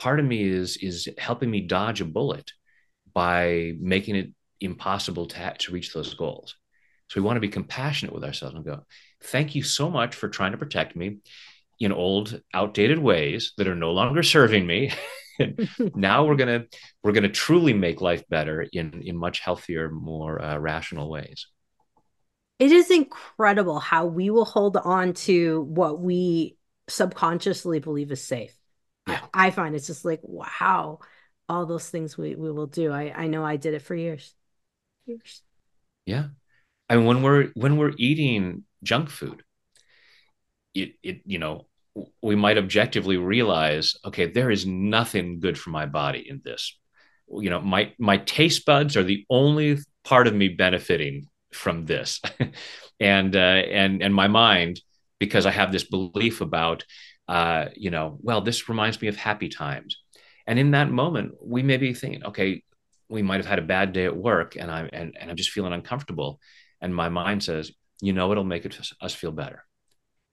[0.00, 2.50] part of me is, is helping me dodge a bullet
[3.14, 4.30] by making it
[4.60, 6.56] impossible to, to reach those goals.
[7.06, 8.84] So we want to be compassionate with ourselves and go,
[9.22, 11.18] thank you so much for trying to protect me
[11.78, 14.92] in old, outdated ways that are no longer serving me.
[15.94, 16.64] now we're gonna
[17.02, 21.46] we're gonna truly make life better in in much healthier, more uh, rational ways.
[22.58, 26.56] It is incredible how we will hold on to what we
[26.88, 28.56] subconsciously believe is safe.
[29.08, 29.20] Yeah.
[29.34, 31.00] I, I find it's just like wow,
[31.48, 32.92] all those things we we will do.
[32.92, 34.34] I I know I did it for years.
[35.06, 35.42] Years.
[36.06, 36.28] Yeah,
[36.88, 39.42] I mean, when we're when we're eating junk food,
[40.74, 41.66] it it you know
[42.22, 46.78] we might objectively realize, okay, there is nothing good for my body in this.
[47.30, 52.20] You know, my my taste buds are the only part of me benefiting from this,
[53.00, 54.80] and uh, and and my mind
[55.18, 56.84] because I have this belief about,
[57.28, 59.98] uh, you know, well, this reminds me of happy times,
[60.46, 62.62] and in that moment, we may be thinking, okay,
[63.08, 65.50] we might have had a bad day at work, and I'm and, and I'm just
[65.50, 66.40] feeling uncomfortable
[66.82, 67.70] and my mind says,
[68.02, 69.64] you know, it'll make it, us feel better.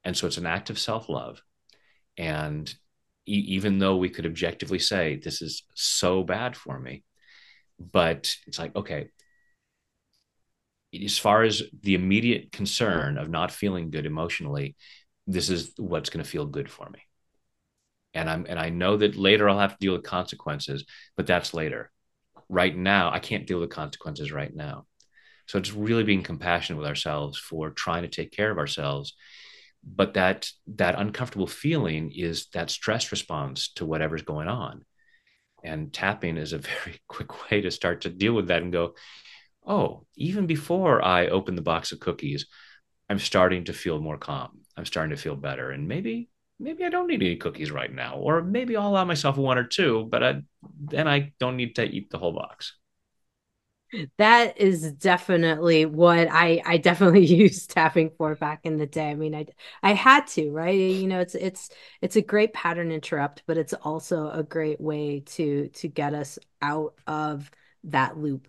[0.04, 1.42] And so it's an act of self love.
[2.20, 2.70] And
[3.28, 7.06] e- even though we could objectively say, this is so bad for me,
[7.80, 9.10] but it's like, okay,
[11.06, 14.76] as far as the immediate concern of not feeling good emotionally,
[15.28, 17.00] this is what's going to feel good for me.
[18.16, 20.84] And I'm and I know that later I'll have to deal with consequences,
[21.16, 21.92] but that's later.
[22.50, 24.88] Right now, I can't deal with consequences right now.
[25.48, 29.16] So it's really being compassionate with ourselves for trying to take care of ourselves.
[29.84, 34.86] But that that uncomfortable feeling is that stress response to whatever's going on.
[35.64, 38.96] And tapping is a very quick way to start to deal with that and go,
[39.66, 42.48] oh, even before I open the box of cookies,
[43.10, 44.62] I'm starting to feel more calm.
[44.78, 45.72] I'm starting to feel better.
[45.72, 48.16] And maybe, maybe I don't need any cookies right now.
[48.16, 50.42] Or maybe I'll allow myself one or two, but I,
[50.80, 52.79] then I don't need to eat the whole box
[54.18, 59.10] that is definitely what I I definitely used tapping for back in the day.
[59.10, 59.48] I mean, I
[59.84, 60.78] I had to, right?
[60.78, 61.70] You know, it's it's
[62.02, 66.40] it's a great pattern interrupt, but it's also a great way to to get us
[66.62, 67.50] out of
[67.86, 68.48] that loop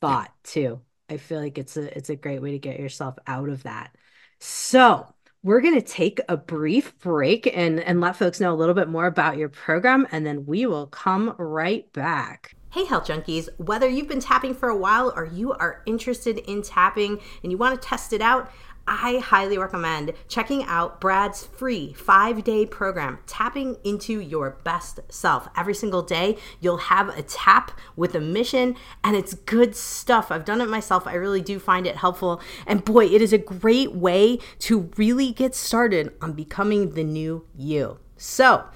[0.00, 0.80] thought too.
[1.08, 3.96] I feel like it's a it's a great way to get yourself out of that.
[4.40, 8.74] So, we're going to take a brief break and and let folks know a little
[8.74, 12.56] bit more about your program and then we will come right back.
[12.72, 16.62] Hey, health junkies, whether you've been tapping for a while or you are interested in
[16.62, 18.48] tapping and you want to test it out,
[18.86, 25.48] I highly recommend checking out Brad's free five day program, Tapping into Your Best Self.
[25.56, 30.30] Every single day, you'll have a tap with a mission, and it's good stuff.
[30.30, 31.08] I've done it myself.
[31.08, 32.40] I really do find it helpful.
[32.68, 37.44] And boy, it is a great way to really get started on becoming the new
[37.56, 37.98] you.
[38.16, 38.66] So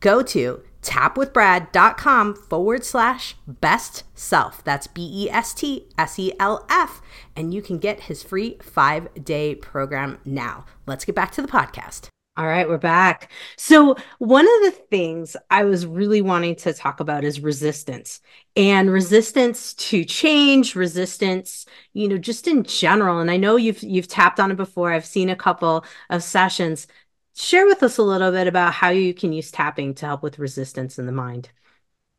[0.00, 4.62] go to tapwithbrad.com forward slash best self.
[4.62, 7.02] That's B E S T S E L F.
[7.34, 10.66] And you can get his free five day program now.
[10.86, 12.08] Let's get back to the podcast.
[12.36, 13.30] All right, we're back.
[13.56, 18.20] So, one of the things I was really wanting to talk about is resistance
[18.56, 23.20] and resistance to change, resistance, you know, just in general.
[23.20, 24.92] And I know you've you've tapped on it before.
[24.92, 26.88] I've seen a couple of sessions
[27.34, 30.38] share with us a little bit about how you can use tapping to help with
[30.38, 31.50] resistance in the mind.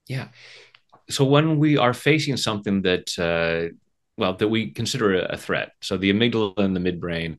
[0.08, 0.28] Yeah.
[1.10, 3.76] So when we are facing something that, uh,
[4.18, 7.38] well, that we consider a threat, so the amygdala and the midbrain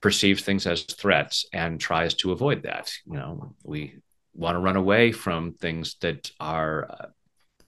[0.00, 2.92] perceives things as threats and tries to avoid that.
[3.06, 3.96] You know, we
[4.34, 7.06] want to run away from things that are uh,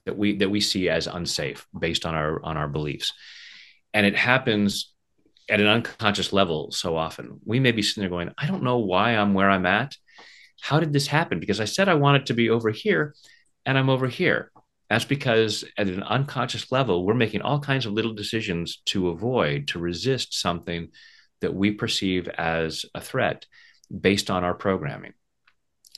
[0.06, 3.12] that we that we see as unsafe based on our on our beliefs
[3.94, 4.91] and it happens
[5.52, 7.40] at an unconscious level so often.
[7.44, 9.96] We may be sitting there going i don't know why i'm where i'm at.
[10.60, 11.40] How did this happen?
[11.40, 13.14] Because i said i wanted to be over here
[13.66, 14.50] and i'm over here.
[14.88, 19.68] That's because at an unconscious level we're making all kinds of little decisions to avoid
[19.68, 20.88] to resist something
[21.40, 23.46] that we perceive as a threat
[23.90, 25.12] based on our programming.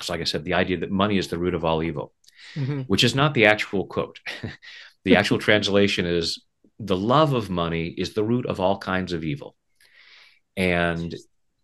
[0.02, 2.12] So like i said the idea that money is the root of all evil
[2.54, 2.82] mm-hmm.
[2.82, 4.20] which is not the actual quote.
[5.04, 6.42] the actual translation is
[6.84, 9.56] the love of money is the root of all kinds of evil.
[10.56, 11.14] And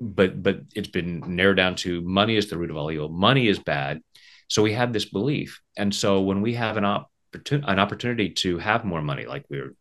[0.01, 3.09] but but it's been narrowed down to money is the root of all evil.
[3.09, 4.01] Money is bad.
[4.49, 5.61] So we have this belief.
[5.77, 9.59] And so when we have an opportunity an opportunity to have more money, like we
[9.59, 9.75] are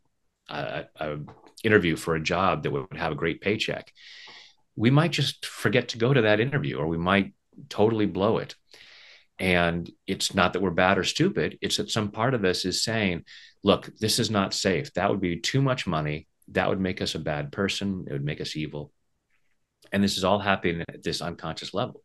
[0.49, 1.17] uh, a
[1.63, 3.91] interview for a job that would have a great paycheck,
[4.75, 7.33] we might just forget to go to that interview or we might
[7.69, 8.55] totally blow it.
[9.39, 12.83] And it's not that we're bad or stupid, it's that some part of us is
[12.83, 13.23] saying,
[13.63, 14.93] look, this is not safe.
[14.93, 16.27] That would be too much money.
[16.49, 18.05] That would make us a bad person.
[18.07, 18.91] It would make us evil.
[19.91, 22.03] And this is all happening at this unconscious level.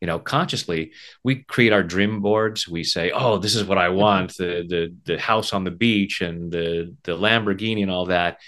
[0.00, 0.92] You know, consciously,
[1.22, 2.68] we create our dream boards.
[2.68, 6.20] We say, "Oh, this is what I want: the the the house on the beach
[6.20, 8.38] and the the Lamborghini and all that."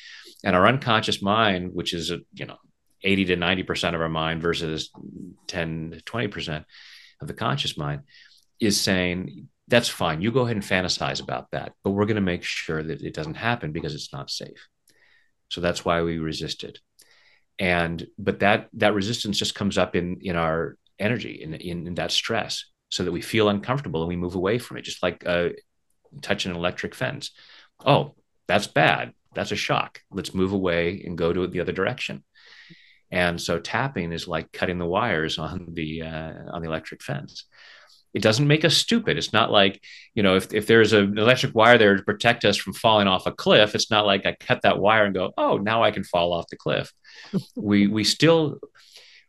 [0.44, 2.58] And our unconscious mind, which is you know,
[3.02, 4.90] eighty to ninety percent of our mind versus
[5.46, 6.66] ten to twenty percent,
[7.20, 8.02] of the conscious mind
[8.60, 10.20] is saying that's fine.
[10.20, 13.14] You go ahead and fantasize about that but we're going to make sure that it
[13.14, 14.68] doesn't happen because it's not safe.
[15.48, 16.80] So that's why we resist it
[17.58, 21.94] and but that that resistance just comes up in in our energy in in, in
[21.94, 25.24] that stress so that we feel uncomfortable and we move away from it just like
[25.26, 25.48] uh,
[26.22, 27.30] touching an electric fence.
[27.84, 28.14] Oh
[28.46, 29.12] that's bad.
[29.34, 30.00] That's a shock.
[30.10, 32.24] Let's move away and go to the other direction
[33.10, 37.44] and so tapping is like cutting the wires on the uh, on the electric fence.
[38.14, 39.18] It doesn't make us stupid.
[39.18, 39.82] It's not like
[40.14, 43.26] you know if if there's an electric wire there to protect us from falling off
[43.26, 43.74] a cliff.
[43.74, 46.48] It's not like I cut that wire and go, oh, now I can fall off
[46.48, 46.92] the cliff.
[47.56, 48.58] we we still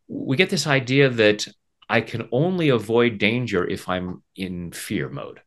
[0.08, 1.48] we get this idea that
[1.90, 5.42] I can only avoid danger if I'm in fear mode.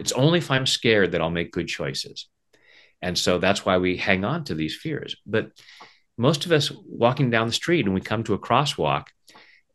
[0.00, 2.28] It's only if I'm scared that I'll make good choices.
[3.02, 5.16] And so that's why we hang on to these fears.
[5.26, 5.50] But
[6.16, 9.06] most of us walking down the street and we come to a crosswalk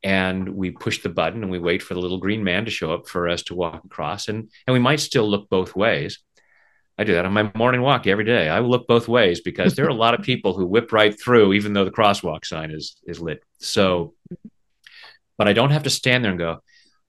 [0.01, 2.93] and we push the button and we wait for the little green man to show
[2.93, 6.19] up for us to walk across and and we might still look both ways.
[6.97, 8.49] I do that on my morning walk every day.
[8.49, 11.53] I look both ways because there are a lot of people who whip right through
[11.53, 13.43] even though the crosswalk sign is is lit.
[13.59, 14.13] So
[15.39, 16.59] but i don't have to stand there and go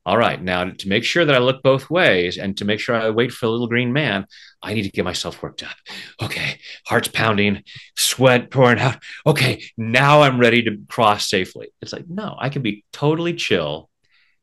[0.07, 2.95] all right, now to make sure that I look both ways and to make sure
[2.95, 4.27] I wait for the little green man,
[4.63, 5.77] I need to get myself worked up.
[6.23, 7.63] Okay, heart's pounding,
[7.97, 9.03] sweat pouring out.
[9.27, 11.69] Okay, now I'm ready to cross safely.
[11.83, 13.91] It's like, no, I can be totally chill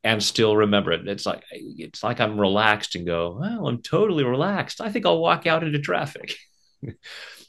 [0.04, 1.08] and still remember it.
[1.08, 4.80] It's like it's like I'm relaxed and go, well, I'm totally relaxed.
[4.80, 6.36] I think I'll walk out into traffic.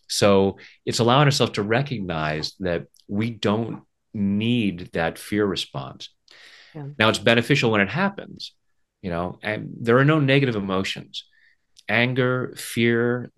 [0.09, 0.57] so
[0.87, 3.83] it's allowing ourselves to recognize that we don't
[4.15, 6.09] need that fear response
[6.79, 6.93] yeah.
[6.99, 8.53] Now it's beneficial when it happens,
[9.03, 11.24] you know, and there are no negative emotions.
[11.89, 13.33] Anger, fear,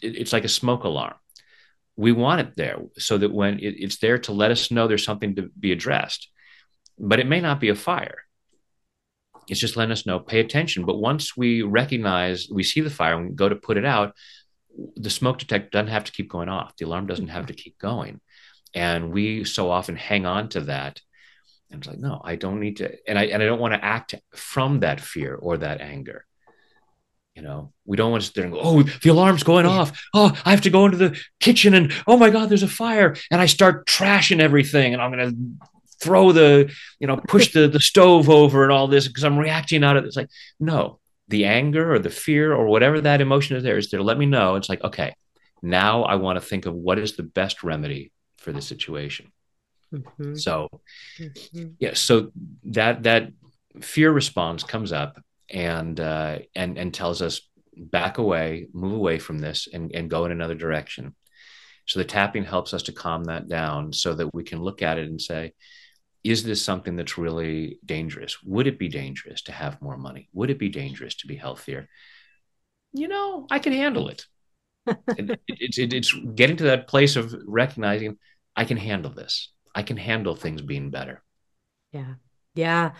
[0.00, 1.14] it, it's like a smoke alarm.
[1.96, 5.04] We want it there so that when it, it's there to let us know there's
[5.04, 6.28] something to be addressed,
[6.98, 8.18] but it may not be a fire.
[9.48, 10.84] It's just letting us know, pay attention.
[10.84, 14.14] But once we recognize, we see the fire and go to put it out,
[14.96, 16.76] the smoke detector doesn't have to keep going off.
[16.76, 18.20] The alarm doesn't have to keep going.
[18.74, 21.00] And we so often hang on to that
[21.76, 23.84] and it's like, no, I don't need to, and I and I don't want to
[23.84, 26.24] act from that fear or that anger.
[27.34, 30.02] You know, we don't want to sit there and go, oh, the alarm's going off.
[30.14, 33.14] Oh, I have to go into the kitchen and oh my God, there's a fire.
[33.30, 35.32] And I start trashing everything and I'm gonna
[36.00, 39.84] throw the, you know, push the, the stove over and all this because I'm reacting
[39.84, 40.06] out of it.
[40.06, 40.98] It's like, no,
[41.28, 44.24] the anger or the fear or whatever that emotion is there is there let me
[44.24, 44.54] know.
[44.54, 45.14] It's like, okay,
[45.60, 49.30] now I want to think of what is the best remedy for the situation.
[49.92, 50.34] Mm-hmm.
[50.34, 50.68] So,
[51.18, 51.68] mm-hmm.
[51.78, 52.30] yeah, so
[52.64, 53.32] that that
[53.80, 57.40] fear response comes up and uh, and and tells us
[57.76, 61.14] back away, move away from this, and and go in another direction.
[61.86, 64.98] So the tapping helps us to calm that down, so that we can look at
[64.98, 65.52] it and say,
[66.24, 68.42] is this something that's really dangerous?
[68.42, 70.28] Would it be dangerous to have more money?
[70.32, 71.88] Would it be dangerous to be healthier?
[72.92, 74.24] You know, I can handle it.
[74.86, 78.18] it, it, it, it's getting to that place of recognizing
[78.56, 79.52] I can handle this.
[79.76, 81.22] I can handle things being better.
[81.92, 82.14] Yeah.
[82.54, 82.92] Yeah.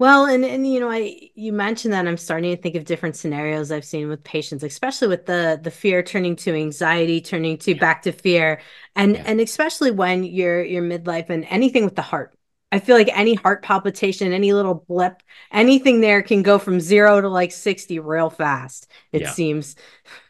[0.00, 3.14] Well, and and you know, I you mentioned that I'm starting to think of different
[3.14, 7.74] scenarios I've seen with patients, especially with the the fear turning to anxiety, turning to
[7.74, 7.78] yeah.
[7.78, 8.60] back to fear,
[8.96, 9.22] and yeah.
[9.24, 12.36] and especially when you're you're midlife and anything with the heart.
[12.72, 15.22] I feel like any heart palpitation, any little blip,
[15.52, 19.30] anything there can go from zero to like 60 real fast, it yeah.
[19.30, 19.76] seems.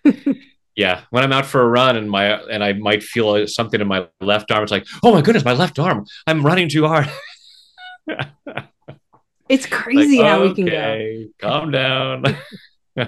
[0.77, 1.03] yeah.
[1.11, 4.09] When I'm out for a run and my and I might feel something in my
[4.21, 6.05] left arm, it's like, oh my goodness, my left arm.
[6.27, 7.09] I'm running too hard.
[9.49, 11.27] it's crazy like, how okay, we can go.
[11.41, 12.25] Calm down.
[12.97, 13.07] I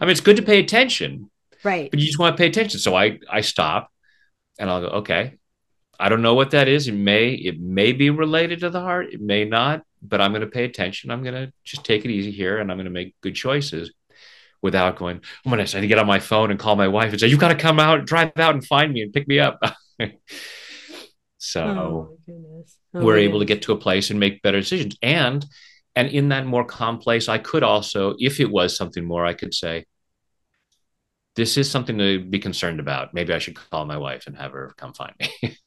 [0.00, 1.30] mean, it's good to pay attention.
[1.62, 1.90] Right.
[1.90, 2.80] But you just want to pay attention.
[2.80, 3.90] So I I stop
[4.58, 5.38] and I'll go, okay,
[6.00, 6.88] I don't know what that is.
[6.88, 9.12] It may it may be related to the heart.
[9.12, 11.10] It may not, but I'm going to pay attention.
[11.10, 13.92] I'm going to just take it easy here, and I'm going to make good choices
[14.62, 15.20] without going.
[15.44, 17.20] Oh my gosh, I need to get on my phone and call my wife and
[17.20, 19.60] say, "You've got to come out, drive out, and find me and pick me up."
[21.38, 24.96] so oh, oh, we're able to get to a place and make better decisions.
[25.02, 25.44] And
[25.94, 29.34] and in that more calm place, I could also, if it was something more, I
[29.34, 29.84] could say,
[31.34, 33.14] this is something to be concerned about.
[33.14, 35.56] Maybe I should call my wife and have her come find me.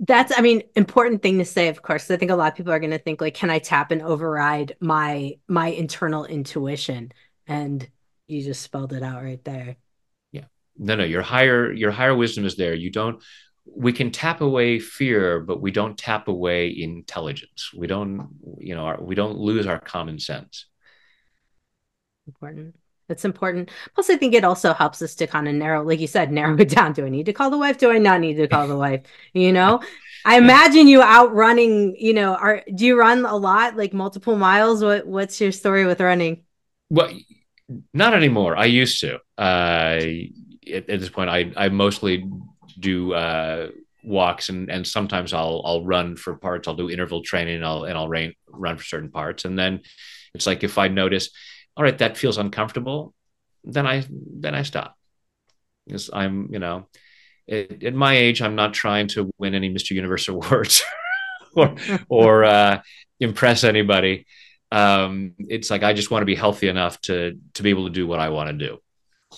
[0.00, 2.10] That's, I mean, important thing to say, of course.
[2.10, 4.02] I think a lot of people are going to think like, can I tap and
[4.02, 7.12] override my my internal intuition?
[7.52, 7.88] And
[8.26, 9.76] you just spelled it out right there.
[10.30, 10.44] Yeah.
[10.76, 12.74] No, no, your higher your higher wisdom is there.
[12.74, 13.22] You don't.
[13.64, 17.70] We can tap away fear, but we don't tap away intelligence.
[17.72, 18.28] We don't,
[18.58, 20.66] you know, our, we don't lose our common sense.
[22.26, 22.74] Important.
[23.08, 23.70] It's important.
[23.94, 26.56] Plus, I think it also helps us to kind of narrow, like you said, narrow
[26.58, 26.92] it down.
[26.92, 27.78] Do I need to call the wife?
[27.78, 29.02] Do I not need to call the wife?
[29.32, 29.80] You know,
[30.24, 31.94] I imagine you out running.
[31.96, 34.82] You know, are do you run a lot, like multiple miles?
[34.82, 36.44] What What's your story with running?
[36.90, 37.10] Well,
[37.92, 38.56] not anymore.
[38.56, 39.18] I used to.
[39.38, 40.00] Uh,
[40.72, 42.28] at, at this point, I I mostly
[42.78, 43.68] do uh,
[44.04, 46.68] walks and and sometimes I'll I'll run for parts.
[46.68, 47.56] I'll do interval training.
[47.56, 49.80] And I'll and I'll rain, run for certain parts, and then
[50.34, 51.30] it's like if I notice
[51.76, 53.14] all right, that feels uncomfortable,
[53.64, 54.96] then I then I stop.
[55.86, 56.88] Because I'm, you know,
[57.50, 59.90] at, at, my age, I'm not trying to win any Mr.
[59.90, 60.82] Universe awards
[61.54, 61.74] or
[62.08, 62.82] or uh,
[63.20, 64.26] impress anybody.
[64.72, 67.92] Um, it's like I just want to be healthy enough to to be able to
[67.92, 68.78] do what I want to do.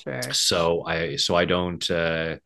[0.01, 0.23] Sure.
[0.33, 2.37] So I so I don't uh,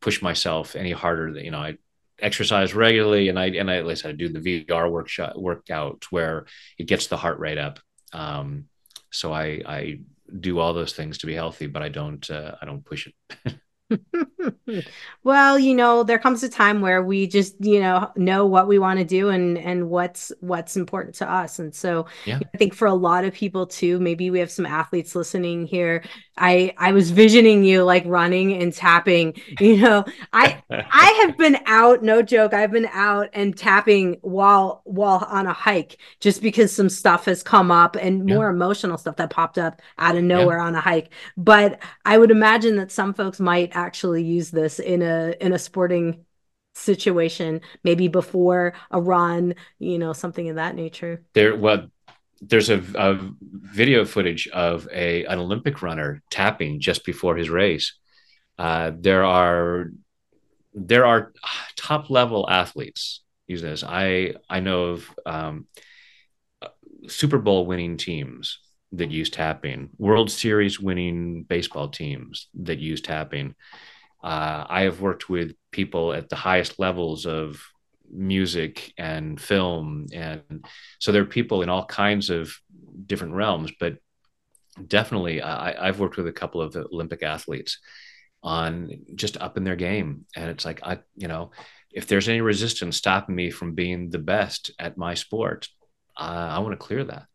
[0.00, 1.28] push myself any harder.
[1.28, 1.78] You know, I
[2.18, 6.46] exercise regularly, and I and I at least I do the VR workshop workout where
[6.76, 7.78] it gets the heart rate up.
[8.12, 8.66] Um,
[9.12, 10.00] so I I
[10.40, 13.54] do all those things to be healthy, but I don't uh, I don't push it.
[15.24, 18.78] well, you know, there comes a time where we just, you know, know what we
[18.78, 21.58] want to do and and what's what's important to us.
[21.58, 22.40] And so yeah.
[22.54, 26.02] I think for a lot of people too, maybe we have some athletes listening here.
[26.36, 30.04] I I was visioning you like running and tapping, you know.
[30.32, 35.46] I I have been out, no joke, I've been out and tapping while while on
[35.46, 38.34] a hike just because some stuff has come up and yeah.
[38.34, 40.64] more emotional stuff that popped up out of nowhere yeah.
[40.64, 41.12] on a hike.
[41.36, 45.58] But I would imagine that some folks might actually use this in a in a
[45.58, 46.24] sporting
[46.74, 51.90] situation maybe before a run you know something of that nature there well
[52.42, 57.94] there's a, a video footage of a an olympic runner tapping just before his race
[58.58, 59.90] uh, there are
[60.74, 61.32] there are
[61.76, 65.66] top level athletes use this i i know of um,
[67.08, 68.58] super bowl winning teams
[68.92, 73.54] that use tapping, World Series winning baseball teams that use tapping.
[74.22, 77.60] Uh, I have worked with people at the highest levels of
[78.12, 80.64] music and film, and
[81.00, 82.54] so there are people in all kinds of
[83.06, 83.72] different realms.
[83.78, 83.96] But
[84.86, 87.78] definitely, I, I've worked with a couple of Olympic athletes
[88.42, 91.52] on just up in their game, and it's like I, you know,
[91.90, 95.68] if there's any resistance stopping me from being the best at my sport,
[96.16, 97.26] I want to clear that.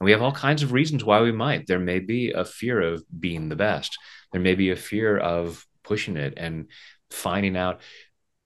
[0.00, 1.66] And we have all kinds of reasons why we might.
[1.66, 3.98] There may be a fear of being the best.
[4.32, 6.66] There may be a fear of pushing it and
[7.10, 7.80] finding out.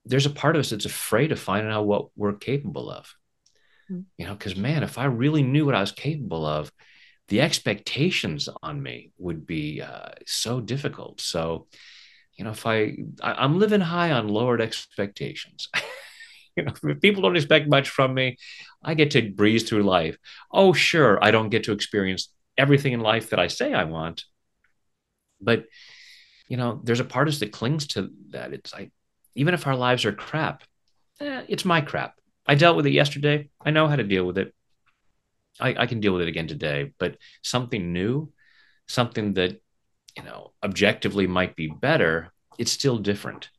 [0.05, 3.13] There's a part of us that's afraid of finding out what we're capable of.
[3.89, 4.01] Mm-hmm.
[4.17, 6.71] You know, because man, if I really knew what I was capable of,
[7.27, 11.21] the expectations on me would be uh, so difficult.
[11.21, 11.67] So,
[12.35, 15.69] you know, if I, I I'm living high on lowered expectations.
[16.55, 18.37] you know, if people don't expect much from me,
[18.83, 20.17] I get to breeze through life.
[20.51, 24.23] Oh, sure, I don't get to experience everything in life that I say I want,
[25.41, 25.65] but
[26.47, 28.53] you know, there's a part of us that clings to that.
[28.53, 28.91] It's like,
[29.35, 30.63] even if our lives are crap,
[31.19, 32.15] eh, it's my crap.
[32.45, 33.49] I dealt with it yesterday.
[33.63, 34.53] I know how to deal with it.
[35.59, 36.93] I, I can deal with it again today.
[36.97, 38.31] But something new,
[38.87, 39.61] something that
[40.15, 43.49] you know objectively might be better, it's still different.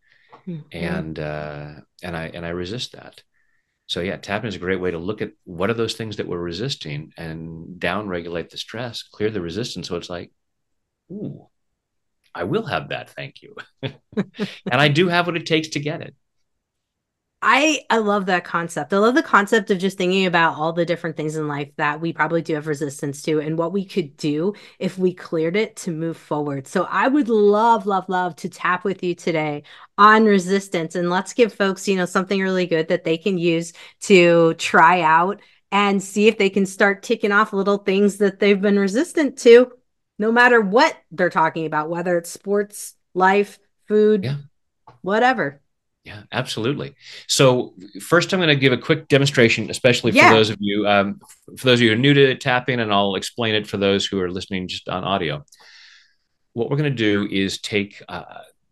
[0.46, 0.60] Mm-hmm.
[0.72, 1.72] And uh,
[2.02, 3.22] and I and I resist that.
[3.88, 6.26] So yeah, tapping is a great way to look at what are those things that
[6.26, 9.88] we're resisting and down regulate the stress, clear the resistance.
[9.88, 10.32] So it's like,
[11.10, 11.48] ooh,
[12.36, 13.56] I will have that, thank you.
[13.82, 13.94] and
[14.70, 16.14] I do have what it takes to get it.
[17.42, 18.92] I I love that concept.
[18.92, 22.00] I love the concept of just thinking about all the different things in life that
[22.00, 25.76] we probably do have resistance to and what we could do if we cleared it
[25.76, 26.66] to move forward.
[26.66, 29.62] So I would love love love to tap with you today
[29.96, 33.72] on resistance and let's give folks, you know, something really good that they can use
[34.02, 35.40] to try out
[35.72, 39.70] and see if they can start ticking off little things that they've been resistant to
[40.18, 44.36] no matter what they're talking about, whether it's sports, life, food, yeah.
[45.02, 45.60] whatever.
[46.04, 46.94] Yeah, absolutely.
[47.26, 50.32] So first, I'm going to give a quick demonstration, especially for yeah.
[50.32, 51.20] those of you um,
[51.56, 54.06] for those of you who are new to tapping, and I'll explain it for those
[54.06, 55.44] who are listening just on audio.
[56.52, 58.22] What we're going to do is take uh,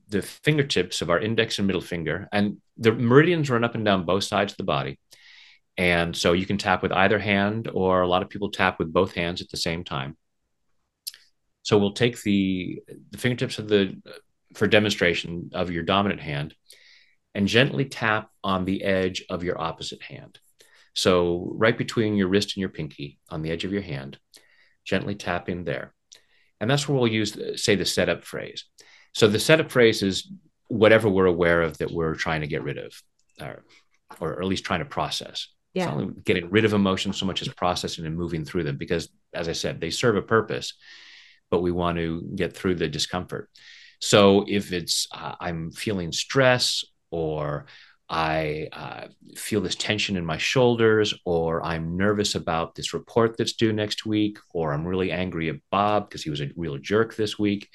[0.09, 4.05] the fingertips of our index and middle finger, and the meridians run up and down
[4.05, 4.99] both sides of the body.
[5.77, 8.93] And so you can tap with either hand, or a lot of people tap with
[8.93, 10.17] both hands at the same time.
[11.65, 14.01] So we'll take the the fingertips of the
[14.55, 16.55] for demonstration of your dominant hand
[17.35, 20.39] and gently tap on the edge of your opposite hand.
[20.95, 24.19] So, right between your wrist and your pinky on the edge of your hand,
[24.85, 25.93] gently tap in there.
[26.61, 28.65] And that's where we'll use, say, the setup phrase.
[29.13, 30.31] So, the setup phrase is
[30.69, 32.93] whatever we're aware of that we're trying to get rid of,
[33.41, 33.65] or,
[34.21, 35.49] or at least trying to process.
[35.75, 35.89] Yeah.
[35.89, 39.09] It's not getting rid of emotions so much as processing and moving through them because,
[39.33, 40.75] as I said, they serve a purpose,
[41.55, 43.49] but we want to get through the discomfort.
[44.01, 47.67] So, if it's uh, I'm feeling stress or
[48.09, 53.53] I uh, feel this tension in my shoulders, or I'm nervous about this report that's
[53.53, 57.15] due next week, or I'm really angry at Bob because he was a real jerk
[57.15, 57.71] this week.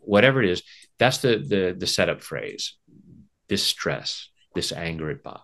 [0.00, 0.64] Whatever it is,
[0.98, 2.74] that's the the the setup phrase.
[3.48, 5.42] This stress, this anger at Bob,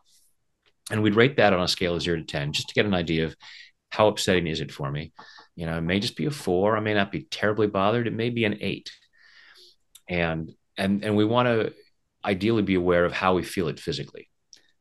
[0.90, 2.94] and we'd rate that on a scale of zero to ten, just to get an
[2.94, 3.36] idea of
[3.90, 5.12] how upsetting is it for me.
[5.54, 6.76] You know, it may just be a four.
[6.76, 8.06] I may not be terribly bothered.
[8.06, 8.90] It may be an eight,
[10.08, 11.72] and and and we want to
[12.24, 14.28] ideally be aware of how we feel it physically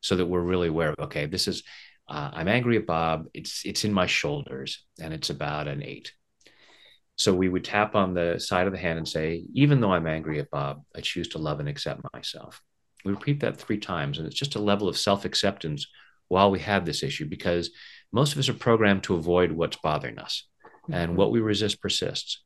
[0.00, 1.64] so that we're really aware of okay this is
[2.08, 6.12] uh, i'm angry at bob it's it's in my shoulders and it's about an eight
[7.16, 10.06] so we would tap on the side of the hand and say even though i'm
[10.06, 12.62] angry at bob i choose to love and accept myself
[13.04, 15.86] we repeat that three times and it's just a level of self-acceptance
[16.28, 17.70] while we have this issue because
[18.10, 20.48] most of us are programmed to avoid what's bothering us.
[20.90, 22.42] And what we resist persists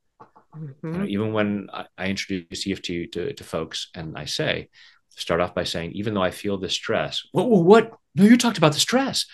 [0.58, 0.92] Mm-hmm.
[0.92, 4.68] You know, even when I, I introduce EFT to, to folks and I say,
[5.10, 7.92] start off by saying, even though I feel the stress, what, what?
[8.14, 9.26] No, you talked about the stress.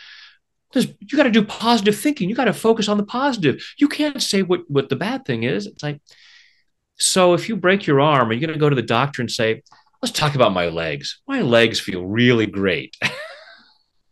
[0.72, 2.28] There's, you got to do positive thinking.
[2.28, 3.62] You got to focus on the positive.
[3.76, 5.66] You can't say what, what the bad thing is.
[5.66, 6.00] It's like,
[6.96, 9.30] so if you break your arm, are you going to go to the doctor and
[9.30, 9.62] say,
[10.00, 11.20] let's talk about my legs?
[11.26, 12.96] My legs feel really great.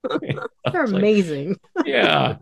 [0.73, 1.57] They're amazing.
[1.85, 2.37] yeah.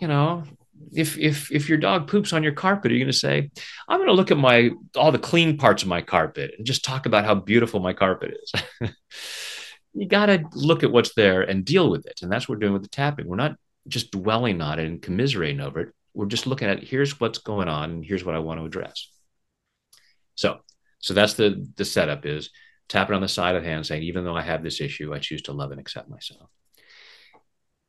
[0.00, 0.44] You know,
[0.92, 3.50] if if if your dog poops on your carpet, are you going to say,
[3.88, 6.84] "I'm going to look at my all the clean parts of my carpet and just
[6.84, 8.92] talk about how beautiful my carpet is"?
[9.94, 12.60] you got to look at what's there and deal with it, and that's what we're
[12.60, 13.26] doing with the tapping.
[13.26, 15.94] We're not just dwelling on it and commiserating over it.
[16.14, 19.08] We're just looking at here's what's going on and here's what I want to address.
[20.34, 20.58] So,
[21.00, 22.50] so that's the the setup is
[22.88, 25.18] tapping on the side of the hand, saying, "Even though I have this issue, I
[25.18, 26.50] choose to love and accept myself."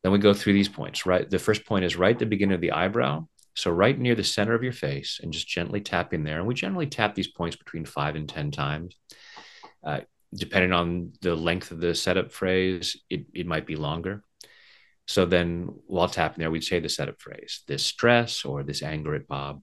[0.03, 1.29] Then we go through these points, right?
[1.29, 3.27] The first point is right at the beginning of the eyebrow.
[3.55, 6.37] So right near the center of your face and just gently tapping there.
[6.37, 8.95] And we generally tap these points between five and 10 times.
[9.83, 10.01] Uh,
[10.33, 14.23] depending on the length of the setup phrase, it, it might be longer.
[15.07, 19.15] So then while tapping there, we'd say the setup phrase, this stress or this anger
[19.15, 19.61] at Bob.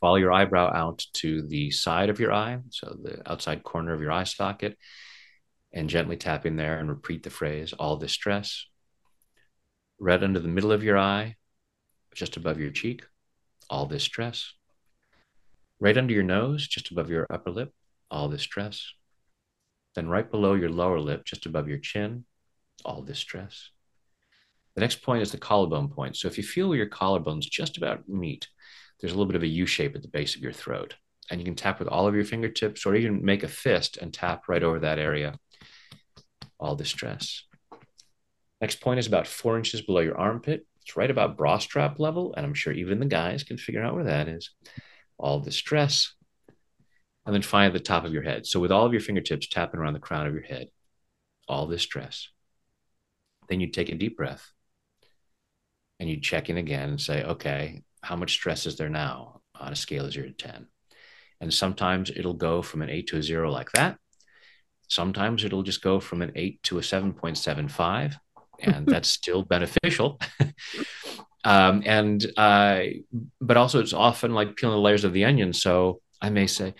[0.00, 4.00] Follow your eyebrow out to the side of your eye, so the outside corner of
[4.00, 4.76] your eye socket,
[5.72, 8.66] and gently tapping there and repeat the phrase, all this stress,
[9.98, 11.36] right under the middle of your eye,
[12.14, 13.04] just above your cheek,
[13.70, 14.52] all this stress.
[15.80, 17.72] Right under your nose, just above your upper lip,
[18.10, 18.92] all this stress.
[19.94, 22.24] Then right below your lower lip, just above your chin,
[22.84, 23.70] all this stress.
[24.74, 26.16] The next point is the collarbone point.
[26.16, 28.48] So if you feel where your collarbones just about meet,
[29.00, 30.94] there's a little bit of a U shape at the base of your throat.
[31.30, 34.12] And you can tap with all of your fingertips or even make a fist and
[34.12, 35.38] tap right over that area.
[36.58, 37.44] All this stress.
[38.64, 40.66] Next point is about four inches below your armpit.
[40.80, 42.32] It's right about bra strap level.
[42.34, 44.52] And I'm sure even the guys can figure out where that is.
[45.18, 46.14] All the stress.
[47.26, 48.46] And then finally, the top of your head.
[48.46, 50.68] So with all of your fingertips tapping around the crown of your head,
[51.46, 52.30] all this stress.
[53.50, 54.50] Then you take a deep breath
[56.00, 59.74] and you check in again and say, okay, how much stress is there now on
[59.74, 60.68] a scale of zero to 10?
[61.38, 63.98] And sometimes it'll go from an eight to a zero like that.
[64.88, 68.16] Sometimes it'll just go from an eight to a 7.75
[68.60, 70.20] and that's still beneficial.
[71.44, 72.80] um, and uh,
[73.40, 75.52] but also it's often like peeling the layers of the onion.
[75.52, 76.74] So I may say,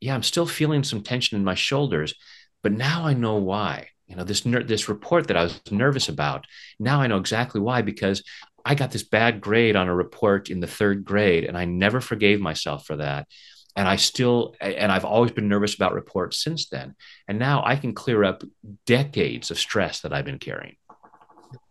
[0.00, 2.14] yeah, I'm still feeling some tension in my shoulders,
[2.62, 3.88] but now I know why.
[4.06, 6.46] you know this ner- this report that i was nervous about
[6.78, 8.22] now i know exactly why because
[8.64, 12.00] i got this bad grade on a report in the third grade and i never
[12.00, 13.26] forgave myself for that
[13.74, 16.94] and i still and i've always been nervous about reports since then
[17.28, 18.44] and now i can clear up
[18.86, 20.76] decades of stress that i've been carrying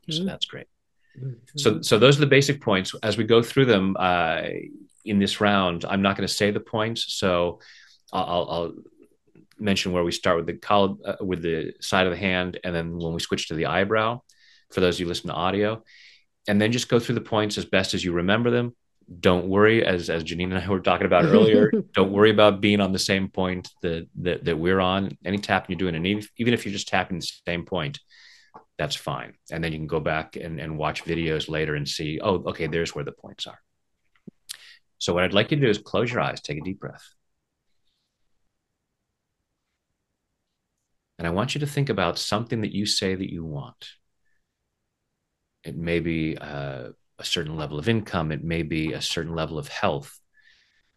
[0.10, 0.18] mm-hmm.
[0.18, 0.68] so that's great
[1.18, 1.34] mm-hmm.
[1.58, 4.42] so so those are the basic points as we go through them uh,
[5.04, 7.60] in this round i'm not going to say the points so
[8.14, 8.74] I'll, I'll
[9.60, 12.98] mention where we start with the uh, with the side of the hand, and then
[12.98, 14.22] when we switch to the eyebrow,
[14.72, 15.84] for those of you listen to audio,
[16.48, 18.76] and then just go through the points as best as you remember them.
[19.20, 21.72] Don't worry, as as Jannine and I were talking about earlier.
[21.94, 25.18] don't worry about being on the same point that that, that we're on.
[25.24, 28.00] Any tapping you're doing, and even, even if you're just tapping the same point,
[28.78, 29.34] that's fine.
[29.52, 32.68] And then you can go back and, and watch videos later and see, oh, okay,
[32.68, 33.60] there's where the points are.
[34.98, 37.06] So what I'd like you to do is close your eyes, take a deep breath.
[41.18, 43.92] And I want you to think about something that you say that you want.
[45.64, 49.58] It may be uh, a certain level of income, it may be a certain level
[49.58, 50.20] of health.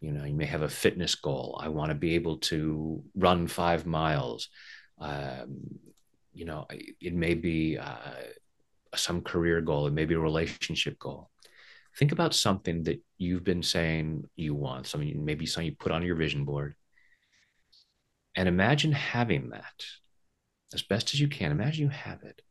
[0.01, 1.59] You know, you may have a fitness goal.
[1.61, 4.49] I want to be able to run five miles.
[4.97, 5.79] Um,
[6.33, 7.95] you know, it may be uh,
[8.95, 11.29] some career goal, it may be a relationship goal.
[11.97, 16.03] Think about something that you've been saying you want, something maybe something you put on
[16.03, 16.75] your vision board.
[18.35, 19.83] And imagine having that
[20.73, 21.51] as best as you can.
[21.51, 22.41] Imagine you have it.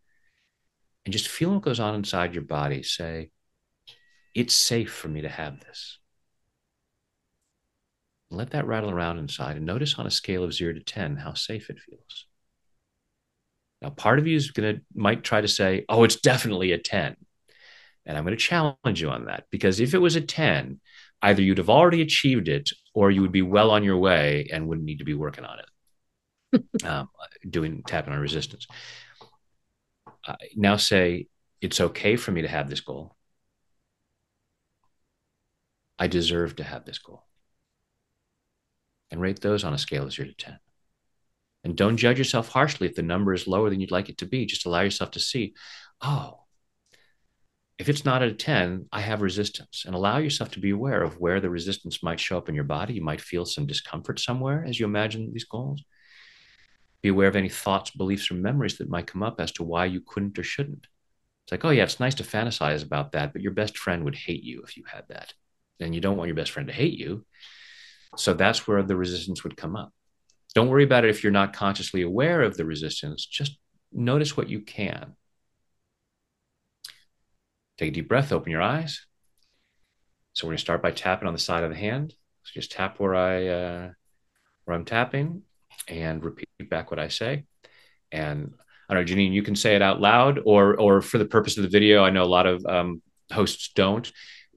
[1.04, 2.82] And just feel what goes on inside your body.
[2.82, 3.30] Say,
[4.34, 5.98] it's safe for me to have this.
[8.30, 11.32] Let that rattle around inside and notice on a scale of zero to 10 how
[11.32, 12.27] safe it feels.
[13.80, 16.78] Now, part of you is going to might try to say, oh, it's definitely a
[16.78, 17.16] 10.
[18.06, 20.80] And I'm going to challenge you on that because if it was a 10,
[21.22, 24.66] either you'd have already achieved it or you would be well on your way and
[24.66, 25.64] wouldn't need to be working on it.
[26.84, 27.08] um,
[27.48, 28.66] doing tapping on resistance.
[30.26, 31.26] Uh, now say
[31.60, 33.14] it's okay for me to have this goal.
[35.98, 37.24] I deserve to have this goal.
[39.10, 40.58] And rate those on a scale of zero to 10.
[41.64, 44.26] And don't judge yourself harshly if the number is lower than you'd like it to
[44.26, 44.46] be.
[44.46, 45.54] Just allow yourself to see,
[46.00, 46.44] oh,
[47.78, 49.84] if it's not at a 10, I have resistance.
[49.86, 52.64] And allow yourself to be aware of where the resistance might show up in your
[52.64, 52.94] body.
[52.94, 55.82] You might feel some discomfort somewhere as you imagine these goals.
[57.02, 59.84] Be aware of any thoughts, beliefs, or memories that might come up as to why
[59.84, 60.88] you couldn't or shouldn't.
[61.44, 64.16] It's like, oh, yeah, it's nice to fantasize about that, but your best friend would
[64.16, 65.32] hate you if you had that.
[65.78, 67.24] And you don't want your best friend to hate you.
[68.16, 69.92] So that's where the resistance would come up.
[70.54, 73.26] Don't worry about it if you're not consciously aware of the resistance.
[73.26, 73.58] Just
[73.92, 75.14] notice what you can.
[77.76, 79.06] Take a deep breath, open your eyes.
[80.32, 82.14] So we're going to start by tapping on the side of the hand.
[82.44, 83.90] So just tap where I uh,
[84.64, 85.42] where I'm tapping,
[85.86, 87.44] and repeat back what I say.
[88.10, 88.54] And
[88.88, 91.56] I don't know, Jannine, you can say it out loud, or or for the purpose
[91.56, 94.10] of the video, I know a lot of um, hosts don't.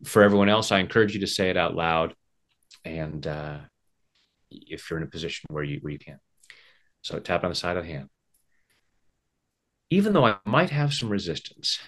[0.03, 2.15] For everyone else, I encourage you to say it out loud,
[2.85, 3.57] and uh,
[4.51, 6.19] if you're in a position where you where you can.
[7.01, 8.09] So tap on the side of the hand.
[9.89, 11.79] Even though I might have some resistance,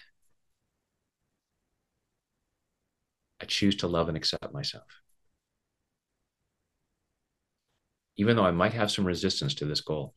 [3.42, 5.04] I choose to love and accept myself.
[8.16, 10.14] even though I might have some resistance to this goal.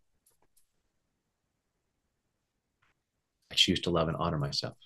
[3.50, 4.76] I choose to love and honor myself.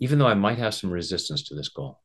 [0.00, 2.00] Even though I might have some resistance to this goal.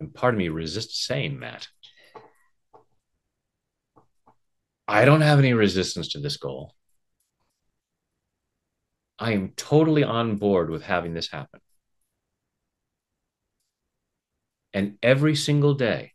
[0.00, 1.68] And part of me resists saying that.
[4.88, 6.74] I don't have any resistance to this goal.
[9.18, 11.60] I am totally on board with having this happen.
[14.72, 16.12] And every single day,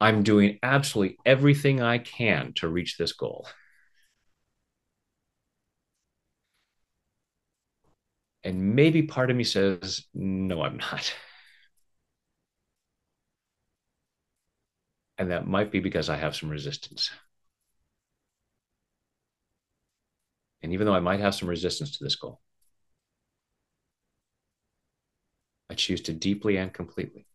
[0.00, 3.46] I'm doing absolutely everything I can to reach this goal.
[8.42, 11.12] And maybe part of me says, no, I'm not.
[15.18, 17.10] And that might be because I have some resistance.
[20.62, 22.42] And even though I might have some resistance to this goal,
[25.70, 27.28] I choose to deeply and completely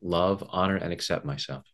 [0.00, 1.64] love, honor, and accept myself.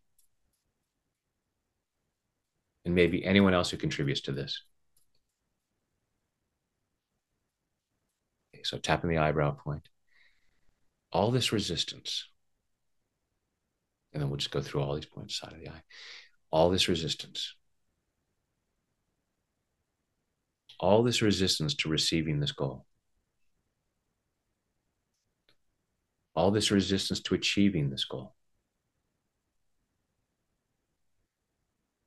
[2.85, 4.63] And maybe anyone else who contributes to this.
[8.53, 9.89] Okay, so tapping the eyebrow point.
[11.13, 12.27] All this resistance,
[14.13, 15.83] and then we'll just go through all these points side of the eye.
[16.51, 17.55] All this resistance.
[20.79, 22.85] All this resistance to receiving this goal
[26.35, 28.35] all this resistance to achieving this goal,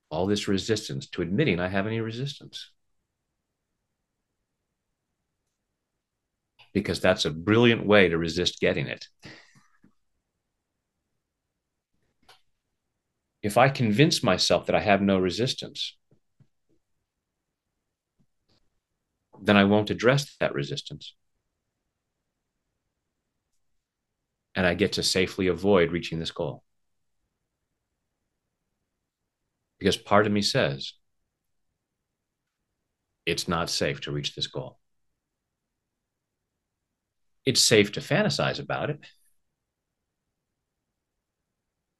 [0.09, 2.71] all this resistance to admitting I have any resistance.
[6.73, 9.05] Because that's a brilliant way to resist getting it.
[13.47, 15.95] If I convince myself that I have no resistance,
[19.41, 21.15] then I won't address that resistance.
[24.53, 26.61] And I get to safely avoid reaching this goal.
[29.79, 30.91] Because part of me says
[33.25, 34.77] it's not safe to reach this goal.
[37.45, 38.99] It's safe to fantasize about it.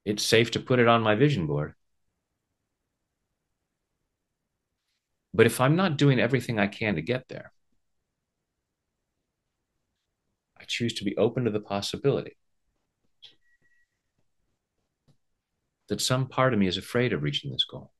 [0.08, 1.74] It's safe to put it on my vision board.
[5.34, 7.52] But if I'm not doing everything I can to get there,
[10.58, 12.38] I choose to be open to the possibility
[15.88, 17.92] that some part of me is afraid of reaching this goal.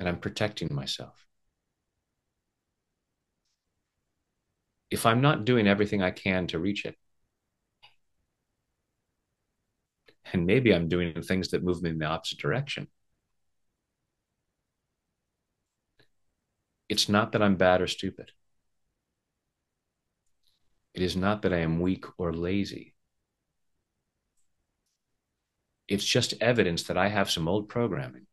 [0.00, 1.14] And I'm protecting myself.
[4.90, 6.96] If I'm not doing everything I can to reach it,
[10.32, 12.88] and maybe I'm doing things that move me in the opposite direction.
[16.88, 18.32] It's not that I'm bad or stupid.
[20.94, 22.94] It is not that I am weak or lazy.
[25.88, 28.26] It's just evidence that I have some old programming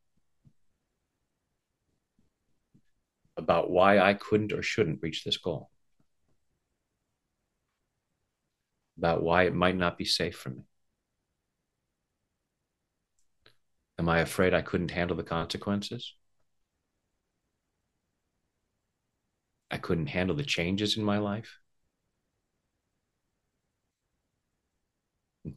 [3.38, 5.70] about why I couldn't or shouldn't reach this goal,
[8.98, 10.64] about why it might not be safe for me.
[13.98, 16.14] Am I afraid I couldn't handle the consequences?
[19.72, 21.60] I couldn't handle the changes in my life?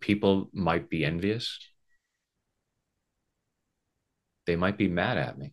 [0.00, 1.58] People might be envious.
[4.46, 5.52] They might be mad at me.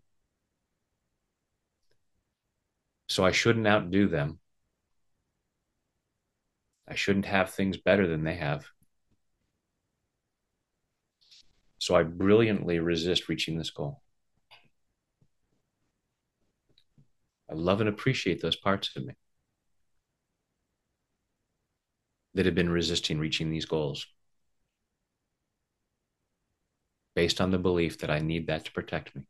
[3.07, 4.39] So I shouldn't outdo them.
[6.88, 8.65] I shouldn't have things better than they have.
[11.84, 14.01] So I brilliantly resist reaching this goal.
[17.51, 19.15] I love and appreciate those parts of me
[22.36, 24.07] that have been resisting reaching these goals
[27.17, 29.23] based on the belief that I need that to protect me.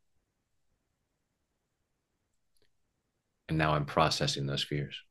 [3.48, 5.02] And now I'm processing those fears.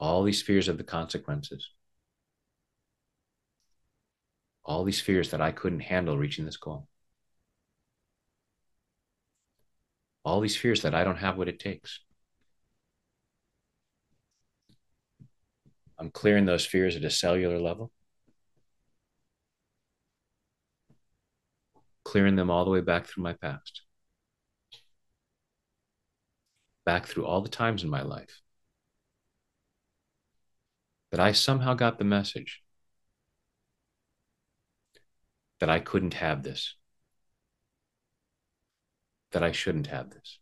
[0.00, 1.70] All these fears of the consequences
[4.64, 6.88] all these fears that I couldn't handle reaching this goal.
[10.24, 12.00] All these fears that I don't have what it takes.
[15.98, 17.92] I'm clearing those fears at a cellular level,
[22.04, 23.82] clearing them all the way back through my past,
[26.84, 28.40] back through all the times in my life
[31.10, 32.63] that I somehow got the message
[35.64, 36.74] that I couldn't have this,
[39.32, 40.38] that I shouldn't have this.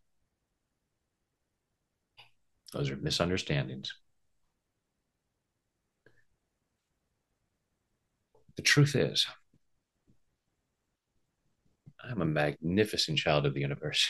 [2.73, 3.93] Those are misunderstandings.
[8.57, 9.25] The truth is,
[12.03, 14.09] I'm a magnificent child of the universe,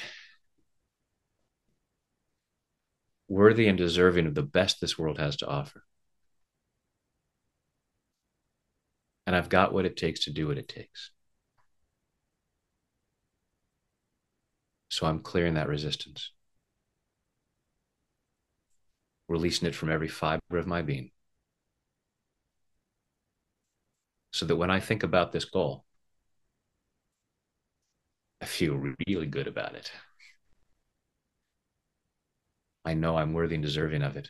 [3.28, 5.84] worthy and deserving of the best this world has to offer.
[9.28, 11.12] And I've got what it takes to do what it takes.
[14.90, 16.32] So I'm clearing that resistance,
[19.28, 21.12] releasing it from every fiber of my being.
[24.34, 25.86] So that when I think about this goal,
[28.42, 28.76] I feel
[29.08, 29.92] really good about it.
[32.86, 34.30] I know I'm worthy and deserving of it.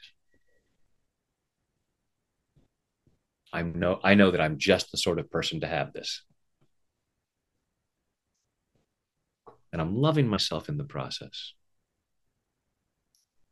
[3.54, 6.24] I know I know that I'm just the sort of person to have this.
[9.72, 11.54] And I'm loving myself in the process.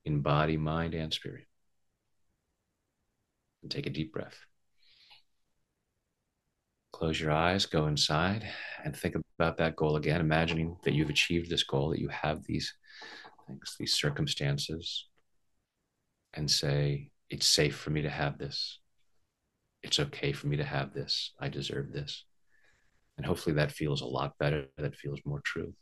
[0.04, 1.46] In body, mind, and spirit.
[3.62, 4.38] And take a deep breath.
[6.92, 8.48] Close your eyes, go inside,
[8.84, 12.44] and think about that goal again, imagining that you've achieved this goal, that you have
[12.44, 12.74] these
[13.48, 15.08] things, these circumstances,
[16.34, 18.81] and say, It's safe for me to have this
[19.84, 21.32] it's okay for me to have this.
[21.40, 22.26] I deserve this.
[23.18, 24.66] And hopefully that feels a lot better.
[24.78, 25.74] That feels more true.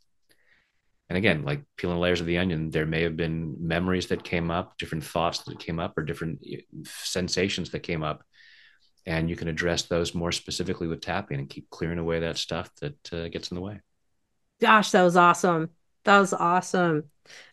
[1.08, 4.50] and again, like peeling layers of the onion, there may have been memories that came
[4.50, 6.40] up, different thoughts that came up, or different
[6.84, 8.22] sensations that came up.
[9.06, 12.70] And you can address those more specifically with tapping and keep clearing away that stuff
[12.80, 13.80] that uh, gets in the way.
[14.60, 15.70] Gosh, that was awesome.
[16.04, 17.04] That was awesome.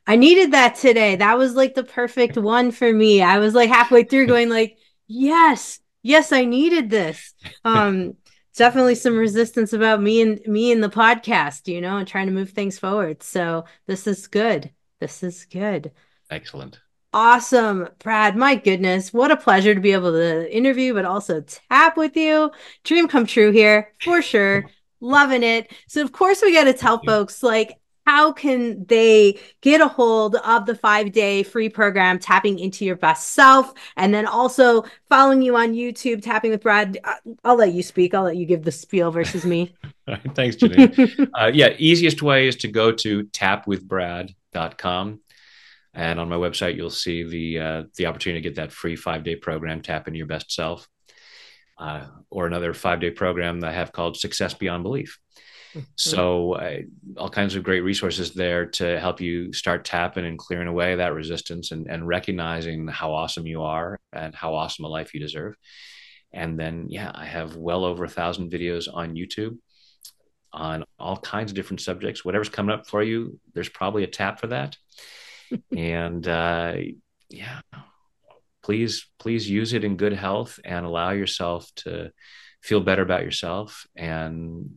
[0.06, 1.16] I needed that today.
[1.16, 3.22] That was like the perfect one for me.
[3.22, 4.78] I was like halfway through going like,
[5.08, 7.34] yes, yes, I needed this.
[7.66, 8.16] Um,
[8.56, 12.34] definitely some resistance about me and me and the podcast, you know, and trying to
[12.34, 13.22] move things forward.
[13.22, 14.72] So this is good.
[15.00, 15.92] This is good.
[16.32, 16.80] Excellent.
[17.14, 18.36] Awesome, Brad.
[18.36, 22.52] My goodness, what a pleasure to be able to interview, but also tap with you.
[22.84, 24.66] Dream come true here for sure.
[25.00, 25.72] Loving it.
[25.88, 30.38] So, of course, we got to tell folks like how can they get a hold
[30.38, 35.42] of the five day free program tapping into your best self and then also following
[35.42, 36.98] you on youtube tapping with brad?
[37.04, 38.14] Uh, i'll let you speak.
[38.14, 39.76] I'll let you give the spiel versus me.
[40.36, 41.30] Thanks Jannine.
[41.38, 45.20] Uh, yeah easiest way is to go to tapwithbrad.com
[45.94, 49.26] and on my website you'll see the uh, the opportunity to get that free five
[49.26, 50.88] day program tap into your best self
[51.78, 55.20] uh, or another five day program that i have called success beyond belief
[55.96, 56.80] so uh,
[57.18, 61.14] all kinds of great resources there to help you start tapping and clearing away that
[61.14, 65.56] resistance and, and recognizing how awesome you are and how awesome a life you deserve.
[66.34, 69.58] And then, yeah, I have well over a thousand videos on YouTube
[70.54, 72.26] on all kinds of different subjects.
[72.26, 74.76] Whatever's coming up for you, there's probably a tap for that.
[75.76, 76.76] and uh,
[77.30, 77.60] yeah,
[78.64, 82.12] please, please use it in good health and allow yourself to
[82.62, 84.70] feel better about yourself and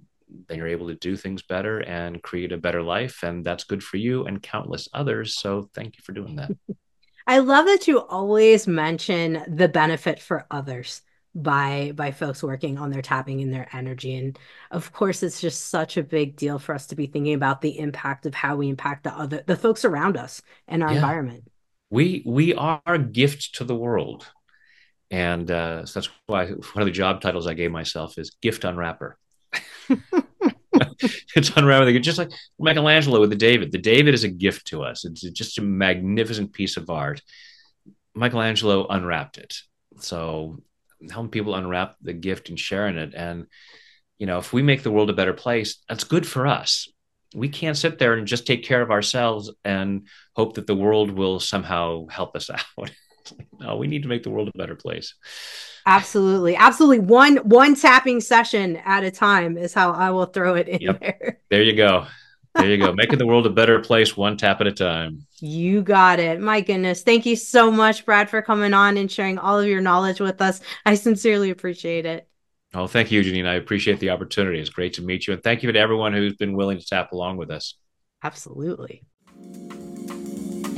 [0.48, 3.82] then you're able to do things better and create a better life and that's good
[3.82, 5.34] for you and countless others.
[5.34, 6.50] So thank you for doing that.
[7.26, 11.02] I love that you always mention the benefit for others
[11.34, 14.16] by by folks working on their tapping and their energy.
[14.16, 14.38] And
[14.70, 17.78] of course it's just such a big deal for us to be thinking about the
[17.78, 20.96] impact of how we impact the other the folks around us and our yeah.
[20.96, 21.44] environment.
[21.90, 24.26] We we are gifts to the world.
[25.12, 28.64] And uh, so that's why one of the job titles i gave myself is gift
[28.64, 29.18] unwrapper
[31.34, 32.02] it's unraveling.
[32.02, 33.72] Just like Michelangelo with the David.
[33.72, 35.04] The David is a gift to us.
[35.04, 37.22] It's just a magnificent piece of art.
[38.14, 39.54] Michelangelo unwrapped it.
[39.98, 40.62] So
[41.10, 43.14] helping people unwrap the gift and sharing it.
[43.14, 43.46] And,
[44.18, 46.88] you know, if we make the world a better place, that's good for us.
[47.34, 51.10] We can't sit there and just take care of ourselves and hope that the world
[51.10, 52.90] will somehow help us out.
[53.58, 55.14] No, we need to make the world a better place.
[55.86, 56.56] Absolutely.
[56.56, 57.00] Absolutely.
[57.00, 61.00] One one tapping session at a time is how I will throw it in yep.
[61.00, 61.38] there.
[61.50, 62.06] There you go.
[62.54, 62.92] There you go.
[62.92, 65.26] Making the world a better place one tap at a time.
[65.40, 66.40] You got it.
[66.40, 67.02] My goodness.
[67.02, 70.40] Thank you so much, Brad, for coming on and sharing all of your knowledge with
[70.40, 70.60] us.
[70.84, 72.28] I sincerely appreciate it.
[72.72, 73.46] Oh, thank you, Jannine.
[73.46, 74.60] I appreciate the opportunity.
[74.60, 75.34] It's great to meet you.
[75.34, 77.74] And thank you to everyone who's been willing to tap along with us.
[78.22, 79.04] Absolutely.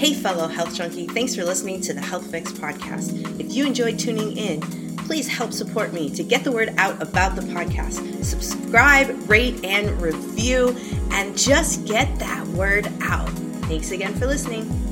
[0.03, 3.39] Hey, fellow health junkie, thanks for listening to the Health Fix podcast.
[3.39, 4.61] If you enjoyed tuning in,
[4.97, 8.25] please help support me to get the word out about the podcast.
[8.25, 10.77] Subscribe, rate, and review,
[11.13, 13.29] and just get that word out.
[13.69, 14.92] Thanks again for listening.